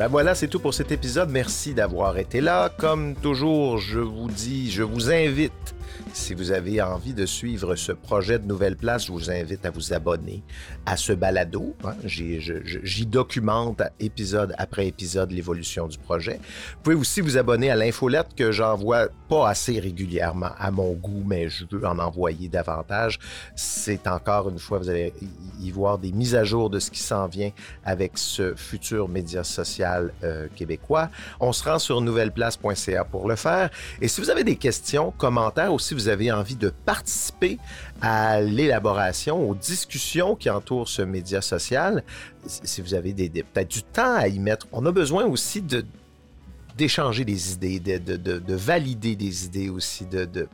[0.00, 1.28] Ben voilà, c'est tout pour cet épisode.
[1.28, 2.70] Merci d'avoir été là.
[2.78, 5.74] Comme toujours, je vous dis, je vous invite,
[6.12, 9.70] si vous avez envie de suivre ce projet de Nouvelle Place, je vous invite à
[9.70, 10.42] vous abonner
[10.84, 11.74] à ce balado.
[11.84, 11.94] hein.
[12.04, 16.34] J'y documente épisode après épisode l'évolution du projet.
[16.76, 21.22] Vous pouvez aussi vous abonner à l'infolette que j'envoie pas assez régulièrement à mon goût,
[21.26, 23.18] mais je veux en envoyer davantage.
[23.54, 25.12] C'est encore une fois, vous allez
[25.60, 27.52] y- voir des mises à jour de ce qui s'en vient
[27.84, 31.08] avec ce futur média social euh, québécois.
[31.38, 33.70] On se rend sur nouvelleplace.ca pour le faire.
[34.00, 35.78] Et si vous avez des questions, commentaires, ou
[36.08, 37.58] avez envie de participer
[38.00, 42.02] à l'élaboration, aux discussions qui entourent ce média social,
[42.46, 45.84] si vous avez des, peut-être du temps à y mettre, on a besoin aussi de
[46.76, 50.48] d'échanger des idées, de, de- de- de valider des idées aussi, de-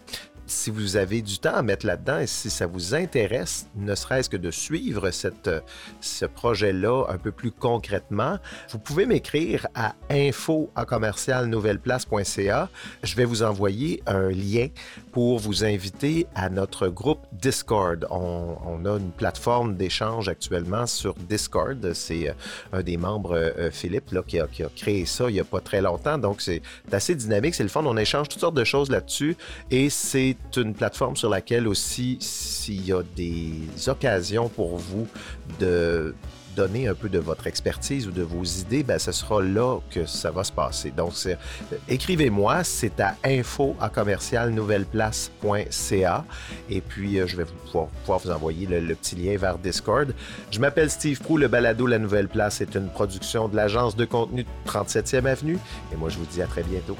[0.46, 4.30] si vous avez du temps à mettre là-dedans et si ça vous intéresse, ne serait-ce
[4.30, 5.60] que de suivre cette, euh,
[6.00, 8.38] ce projet-là un peu plus concrètement,
[8.70, 10.70] vous pouvez m'écrire à info.
[13.02, 14.68] Je vais vous envoyer un lien
[15.12, 18.06] pour vous inviter à notre groupe Discord.
[18.10, 21.92] On, on a une plateforme d'échange actuellement sur Discord.
[21.92, 22.32] C'est euh,
[22.72, 25.44] un des membres, euh, Philippe, là, qui, a, qui a créé ça il n'y a
[25.44, 26.18] pas très longtemps.
[26.18, 27.82] Donc, c'est assez dynamique, c'est le fun.
[27.84, 29.36] On échange toutes sortes de choses là-dessus
[29.70, 35.06] et c'est c'est une plateforme sur laquelle aussi, s'il y a des occasions pour vous
[35.60, 36.14] de
[36.56, 40.06] donner un peu de votre expertise ou de vos idées, ben, ce sera là que
[40.06, 40.90] ça va se passer.
[40.90, 41.12] Donc,
[41.88, 46.24] écrivez-moi, c'est à info à commercialnouvelleplace.ca
[46.70, 50.14] et puis euh, je vais pouvoir, vous envoyer le, petit lien vers Discord.
[50.50, 54.06] Je m'appelle Steve Prou, le balado La Nouvelle Place est une production de l'agence de
[54.06, 55.58] contenu 37e Avenue
[55.92, 56.96] et moi je vous dis à très bientôt.